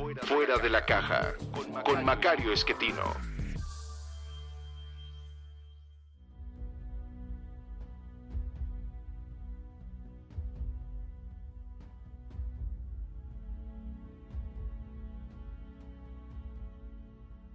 Fuera 0.00 0.56
de 0.56 0.70
la 0.70 0.86
Caja 0.86 1.34
con 1.84 2.02
Macario 2.02 2.54
Esquetino. 2.54 3.02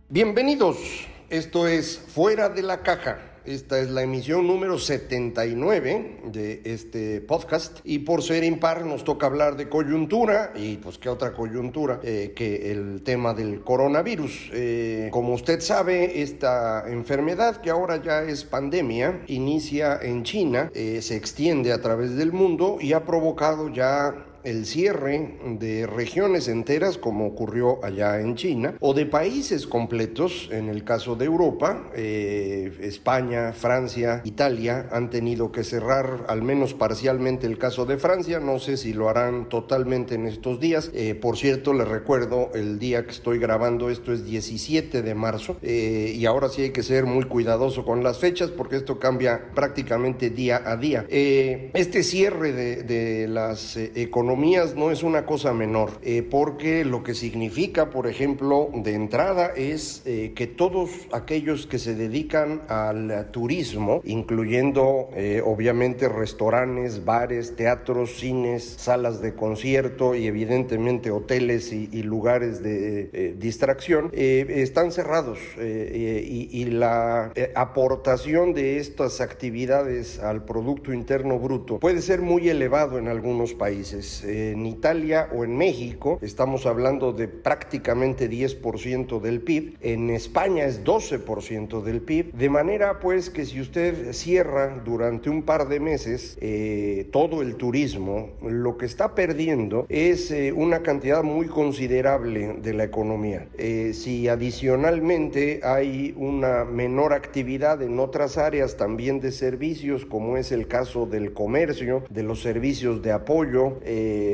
Bienvenidos, 0.07 0.77
esto 1.31 1.67
es 1.67 1.97
Fuera 1.97 2.49
de 2.49 2.61
la 2.61 2.83
Caja. 2.83 3.34
Esta 3.45 3.79
es 3.79 3.91
la 3.91 4.01
emisión 4.01 4.47
número 4.47 4.79
79 4.79 6.21
de 6.31 6.61
este 6.63 7.21
podcast 7.21 7.77
y 7.83 7.99
por 7.99 8.23
ser 8.23 8.43
impar 8.43 8.83
nos 8.87 9.03
toca 9.03 9.27
hablar 9.27 9.55
de 9.55 9.69
coyuntura 9.69 10.51
y 10.55 10.77
pues 10.77 10.97
qué 10.97 11.09
otra 11.09 11.31
coyuntura 11.33 11.99
eh, 12.01 12.33
que 12.35 12.71
el 12.71 13.03
tema 13.03 13.35
del 13.35 13.61
coronavirus. 13.61 14.49
Eh, 14.51 15.09
como 15.11 15.35
usted 15.35 15.59
sabe, 15.61 16.23
esta 16.23 16.85
enfermedad 16.87 17.61
que 17.61 17.69
ahora 17.69 18.01
ya 18.01 18.23
es 18.23 18.43
pandemia 18.43 19.21
inicia 19.27 19.99
en 20.01 20.23
China, 20.23 20.71
eh, 20.73 21.03
se 21.03 21.15
extiende 21.15 21.71
a 21.71 21.79
través 21.79 22.15
del 22.15 22.31
mundo 22.31 22.77
y 22.81 22.93
ha 22.93 23.05
provocado 23.05 23.69
ya 23.71 24.25
el 24.45 24.65
cierre 24.65 25.39
de 25.59 25.87
regiones 25.87 26.47
enteras 26.47 26.97
como 26.97 27.25
ocurrió 27.25 27.83
allá 27.83 28.21
en 28.21 28.35
China 28.35 28.75
o 28.79 28.93
de 28.93 29.05
países 29.05 29.65
completos, 29.67 30.49
en 30.51 30.69
el 30.69 30.83
caso 30.83 31.15
de 31.15 31.25
Europa, 31.25 31.89
eh, 31.95 32.71
España, 32.81 33.53
Francia, 33.53 34.21
Italia 34.23 34.87
han 34.91 35.09
tenido 35.09 35.51
que 35.51 35.63
cerrar 35.63 36.25
al 36.27 36.43
menos 36.43 36.73
parcialmente 36.73 37.47
el 37.47 37.57
caso 37.57 37.85
de 37.85 37.97
Francia, 37.97 38.39
no 38.39 38.59
sé 38.59 38.77
si 38.77 38.93
lo 38.93 39.09
harán 39.09 39.49
totalmente 39.49 40.15
en 40.15 40.27
estos 40.27 40.59
días, 40.59 40.91
eh, 40.93 41.15
por 41.15 41.37
cierto 41.37 41.73
les 41.73 41.87
recuerdo 41.87 42.51
el 42.53 42.77
día 42.77 43.03
que 43.05 43.11
estoy 43.11 43.39
grabando 43.39 43.89
esto 43.89 44.13
es 44.13 44.25
17 44.25 45.01
de 45.01 45.15
marzo 45.15 45.57
eh, 45.63 46.13
y 46.15 46.25
ahora 46.25 46.49
sí 46.49 46.61
hay 46.61 46.71
que 46.71 46.83
ser 46.83 47.05
muy 47.05 47.25
cuidadoso 47.25 47.83
con 47.83 48.03
las 48.03 48.19
fechas 48.19 48.51
porque 48.51 48.75
esto 48.75 48.99
cambia 48.99 49.49
prácticamente 49.55 50.29
día 50.29 50.61
a 50.63 50.77
día. 50.77 51.05
este 51.09 52.03
cierre 52.03 52.53
de, 52.53 52.83
de 52.83 53.27
las 53.27 53.75
economías 53.77 54.34
no 54.35 54.91
es 54.91 55.03
una 55.03 55.25
cosa 55.25 55.53
menor, 55.53 55.91
eh, 56.01 56.21
porque 56.21 56.83
lo 56.85 57.03
que 57.03 57.13
significa, 57.13 57.89
por 57.89 58.07
ejemplo, 58.07 58.69
de 58.73 58.93
entrada 58.93 59.51
es 59.55 60.01
eh, 60.05 60.33
que 60.35 60.45
todos 60.47 60.89
aquellos 61.11 61.67
que 61.67 61.79
se 61.79 61.95
dedican 61.95 62.61
al 62.67 63.31
turismo, 63.31 64.01
incluyendo 64.03 65.09
eh, 65.15 65.41
obviamente 65.43 66.09
restaurantes, 66.09 67.05
bares, 67.05 67.55
teatros, 67.55 68.17
cines, 68.17 68.63
salas 68.77 69.21
de 69.21 69.35
concierto 69.35 70.15
y 70.15 70.27
evidentemente 70.27 71.11
hoteles 71.11 71.71
y, 71.71 72.03
lugares 72.05 72.61
de 72.61 73.35
distracción, 73.39 74.11
están 74.13 74.91
cerrados 74.91 75.39
y, 75.57 76.49
y, 76.51 76.65
la 76.65 77.31
aportación 77.55 78.53
de 78.53 78.77
estas 78.77 79.21
actividades 79.21 80.19
al 80.19 80.45
Producto 80.45 80.93
Interno 80.93 81.39
Bruto 81.39 81.79
puede 81.79 82.01
ser 82.01 82.21
muy 82.21 82.49
elevado 82.49 82.99
en 82.99 83.07
algunos 83.07 83.53
países 83.53 84.24
en 84.25 84.65
Italia 84.65 85.29
o 85.33 85.43
en 85.43 85.57
México 85.57 86.19
estamos 86.21 86.65
hablando 86.65 87.13
de 87.13 87.27
prácticamente 87.27 88.29
10% 88.29 89.21
del 89.21 89.41
PIB, 89.41 89.77
en 89.81 90.09
España 90.09 90.65
es 90.65 90.83
12% 90.83 91.81
del 91.81 92.01
PIB, 92.01 92.33
de 92.33 92.49
manera 92.49 92.99
pues 92.99 93.29
que 93.29 93.45
si 93.45 93.61
usted 93.61 94.13
cierra 94.13 94.81
durante 94.83 95.29
un 95.29 95.43
par 95.43 95.67
de 95.67 95.79
meses 95.79 96.37
eh, 96.41 97.07
todo 97.11 97.41
el 97.41 97.55
turismo, 97.55 98.29
lo 98.41 98.77
que 98.77 98.85
está 98.85 99.15
perdiendo 99.15 99.85
es 99.89 100.31
eh, 100.31 100.51
una 100.51 100.81
cantidad 100.81 101.23
muy 101.23 101.47
considerable 101.47 102.55
de 102.61 102.73
la 102.73 102.83
economía. 102.83 103.47
Eh, 103.57 103.91
si 103.93 104.27
adicionalmente 104.27 105.61
hay 105.63 106.13
una 106.17 106.65
menor 106.65 107.13
actividad 107.13 107.81
en 107.81 107.99
otras 107.99 108.37
áreas 108.37 108.77
también 108.77 109.19
de 109.19 109.31
servicios, 109.31 110.05
como 110.05 110.37
es 110.37 110.51
el 110.51 110.67
caso 110.67 111.05
del 111.05 111.33
comercio, 111.33 112.03
de 112.09 112.23
los 112.23 112.41
servicios 112.41 113.01
de 113.01 113.11
apoyo, 113.11 113.79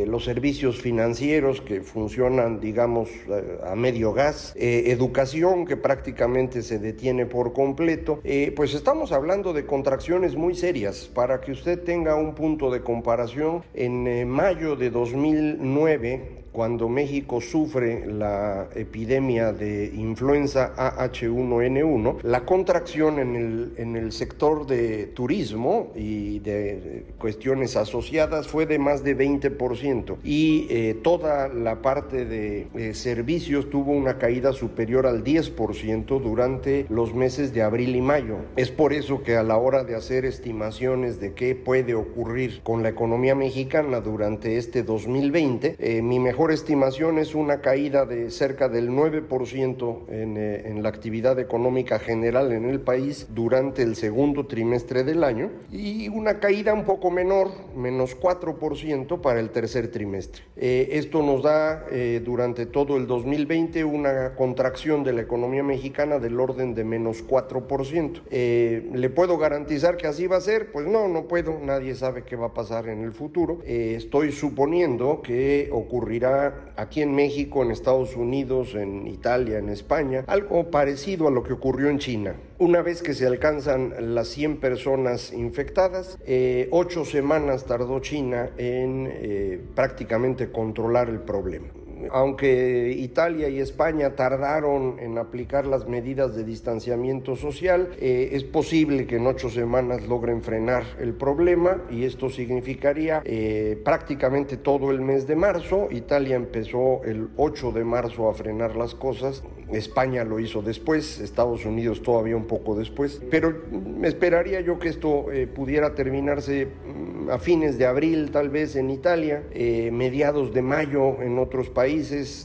los 0.07 0.25
servicios 0.25 0.81
financieros 0.81 1.61
que 1.61 1.81
funcionan, 1.81 2.59
digamos, 2.59 3.09
eh, 3.09 3.59
a 3.65 3.75
medio 3.75 4.13
gas, 4.13 4.53
eh, 4.55 4.85
educación 4.87 5.65
que 5.65 5.77
prácticamente 5.77 6.61
se 6.61 6.79
detiene 6.79 7.25
por 7.25 7.53
completo, 7.53 8.21
pues 8.55 8.73
estamos 8.73 9.11
hablando 9.11 9.53
de 9.53 9.65
contracciones 9.65 10.35
muy 10.35 10.55
serias. 10.55 11.09
Para 11.13 11.41
que 11.41 11.51
usted 11.51 11.79
tenga 11.83 12.15
un 12.15 12.35
punto 12.35 12.71
de 12.71 12.81
comparación, 12.81 13.63
en 13.73 14.27
mayo 14.27 14.75
de 14.75 14.89
2009, 14.89 16.40
cuando 16.51 16.89
México 16.89 17.41
sufre 17.41 18.05
la 18.05 18.67
epidemia 18.75 19.53
de 19.53 19.91
influenza 19.95 20.73
AH1N1, 20.75 22.21
la 22.23 22.45
contracción 22.45 23.19
en 23.19 23.35
el, 23.35 23.73
en 23.77 23.95
el 23.95 24.11
sector 24.11 24.65
de 24.65 25.07
turismo 25.07 25.91
y 25.95 26.39
de 26.39 27.05
cuestiones 27.17 27.75
asociadas 27.77 28.47
fue 28.47 28.65
de 28.65 28.79
más 28.79 29.03
de 29.03 29.17
20% 29.17 30.17
y 30.23 30.67
eh, 30.69 30.97
toda 31.01 31.47
la 31.47 31.81
parte 31.81 32.25
de 32.25 32.67
eh, 32.75 32.93
servicios 32.93 33.69
tuvo 33.69 33.91
una 33.91 34.17
caída 34.17 34.53
superior 34.53 35.07
al 35.07 35.23
10% 35.23 36.21
durante 36.21 36.85
los 36.89 37.13
meses 37.13 37.53
de 37.53 37.61
abril 37.61 37.95
y 37.95 38.01
mayo. 38.01 38.37
Es 38.55 38.71
por 38.71 38.93
eso 38.93 39.23
que 39.23 39.35
a 39.35 39.43
la 39.43 39.57
hora 39.57 39.83
de 39.83 39.95
hacer 39.95 40.25
estimaciones 40.25 41.19
de 41.19 41.33
qué 41.33 41.55
puede 41.55 41.95
ocurrir 41.95 42.61
con 42.63 42.83
la 42.83 42.89
economía 42.89 43.35
mexicana 43.35 44.01
durante 44.01 44.57
este 44.57 44.83
2020, 44.83 45.75
eh, 45.79 46.01
mi 46.01 46.19
mejor 46.19 46.40
estimación 46.49 47.19
es 47.19 47.35
una 47.35 47.61
caída 47.61 48.05
de 48.05 48.31
cerca 48.31 48.69
del 48.69 48.89
9% 48.89 50.09
en, 50.09 50.37
eh, 50.37 50.63
en 50.65 50.81
la 50.81 50.89
actividad 50.89 51.37
económica 51.39 51.99
general 51.99 52.51
en 52.53 52.65
el 52.65 52.79
país 52.79 53.27
durante 53.29 53.83
el 53.83 53.95
segundo 53.95 54.47
trimestre 54.47 55.03
del 55.03 55.23
año 55.23 55.51
y 55.71 56.07
una 56.07 56.39
caída 56.39 56.73
un 56.73 56.85
poco 56.85 57.11
menor, 57.11 57.49
menos 57.75 58.17
4% 58.17 59.21
para 59.21 59.39
el 59.39 59.49
tercer 59.49 59.89
trimestre. 59.91 60.43
Eh, 60.55 60.89
esto 60.93 61.21
nos 61.21 61.43
da 61.43 61.85
eh, 61.91 62.21
durante 62.23 62.65
todo 62.65 62.97
el 62.97 63.07
2020 63.07 63.83
una 63.83 64.33
contracción 64.35 65.03
de 65.03 65.13
la 65.13 65.21
economía 65.21 65.63
mexicana 65.63 66.17
del 66.17 66.39
orden 66.39 66.73
de 66.73 66.85
menos 66.85 67.27
4%. 67.27 68.21
¿Le 68.31 69.09
puedo 69.09 69.37
garantizar 69.37 69.97
que 69.97 70.07
así 70.07 70.27
va 70.27 70.37
a 70.37 70.41
ser? 70.41 70.71
Pues 70.71 70.87
no, 70.87 71.07
no 71.07 71.27
puedo, 71.27 71.59
nadie 71.59 71.93
sabe 71.93 72.23
qué 72.23 72.35
va 72.35 72.47
a 72.47 72.53
pasar 72.53 72.87
en 72.87 73.03
el 73.03 73.11
futuro. 73.11 73.59
estoy 73.65 74.31
suponiendo 74.31 75.21
que 75.21 75.69
ocurrirá 75.73 76.30
aquí 76.75 77.01
en 77.01 77.13
México, 77.13 77.63
en 77.63 77.71
Estados 77.71 78.15
Unidos, 78.15 78.75
en 78.75 79.07
Italia, 79.07 79.57
en 79.59 79.69
España, 79.69 80.23
algo 80.27 80.71
parecido 80.71 81.27
a 81.27 81.31
lo 81.31 81.43
que 81.43 81.53
ocurrió 81.53 81.89
en 81.89 81.99
China. 81.99 82.35
Una 82.59 82.81
vez 82.81 83.01
que 83.01 83.13
se 83.13 83.27
alcanzan 83.27 84.15
las 84.15 84.27
100 84.29 84.59
personas 84.59 85.33
infectadas, 85.33 86.17
eh, 86.25 86.67
ocho 86.71 87.05
semanas 87.05 87.65
tardó 87.65 87.99
China 87.99 88.49
en 88.57 89.09
eh, 89.11 89.59
prácticamente 89.75 90.51
controlar 90.51 91.09
el 91.09 91.19
problema 91.19 91.67
aunque 92.11 92.95
Italia 92.97 93.49
y 93.49 93.59
España 93.59 94.15
tardaron 94.15 94.97
en 94.99 95.17
aplicar 95.17 95.65
las 95.65 95.87
medidas 95.87 96.35
de 96.35 96.43
distanciamiento 96.43 97.35
social, 97.35 97.89
eh, 97.99 98.29
es 98.33 98.43
posible 98.43 99.05
que 99.05 99.17
en 99.17 99.27
ocho 99.27 99.49
semanas 99.49 100.07
logren 100.07 100.41
frenar 100.41 100.83
el 100.99 101.13
problema 101.13 101.81
y 101.89 102.05
esto 102.05 102.29
significaría 102.29 103.21
eh, 103.25 103.79
prácticamente 103.83 104.57
todo 104.57 104.91
el 104.91 105.01
mes 105.01 105.27
de 105.27 105.35
marzo. 105.35 105.87
Italia 105.91 106.35
empezó 106.35 107.03
el 107.03 107.29
8 107.37 107.71
de 107.71 107.83
marzo 107.83 108.29
a 108.29 108.33
frenar 108.33 108.75
las 108.75 108.95
cosas, 108.95 109.43
España 109.71 110.23
lo 110.23 110.39
hizo 110.39 110.61
después, 110.61 111.19
Estados 111.19 111.65
Unidos 111.65 112.01
todavía 112.01 112.35
un 112.35 112.45
poco 112.45 112.75
después, 112.75 113.21
pero 113.29 113.55
esperaría 114.03 114.61
yo 114.61 114.79
que 114.79 114.89
esto 114.89 115.31
eh, 115.31 115.47
pudiera 115.47 115.95
terminarse 115.95 116.65
mm, 116.65 117.29
a 117.29 117.39
fines 117.39 117.77
de 117.77 117.85
abril, 117.85 118.31
tal 118.31 118.49
vez 118.49 118.75
en 118.75 118.89
Italia, 118.89 119.43
mediados 119.91 120.53
de 120.53 120.61
mayo 120.61 121.21
en 121.21 121.37
otros 121.37 121.69
países 121.69 121.90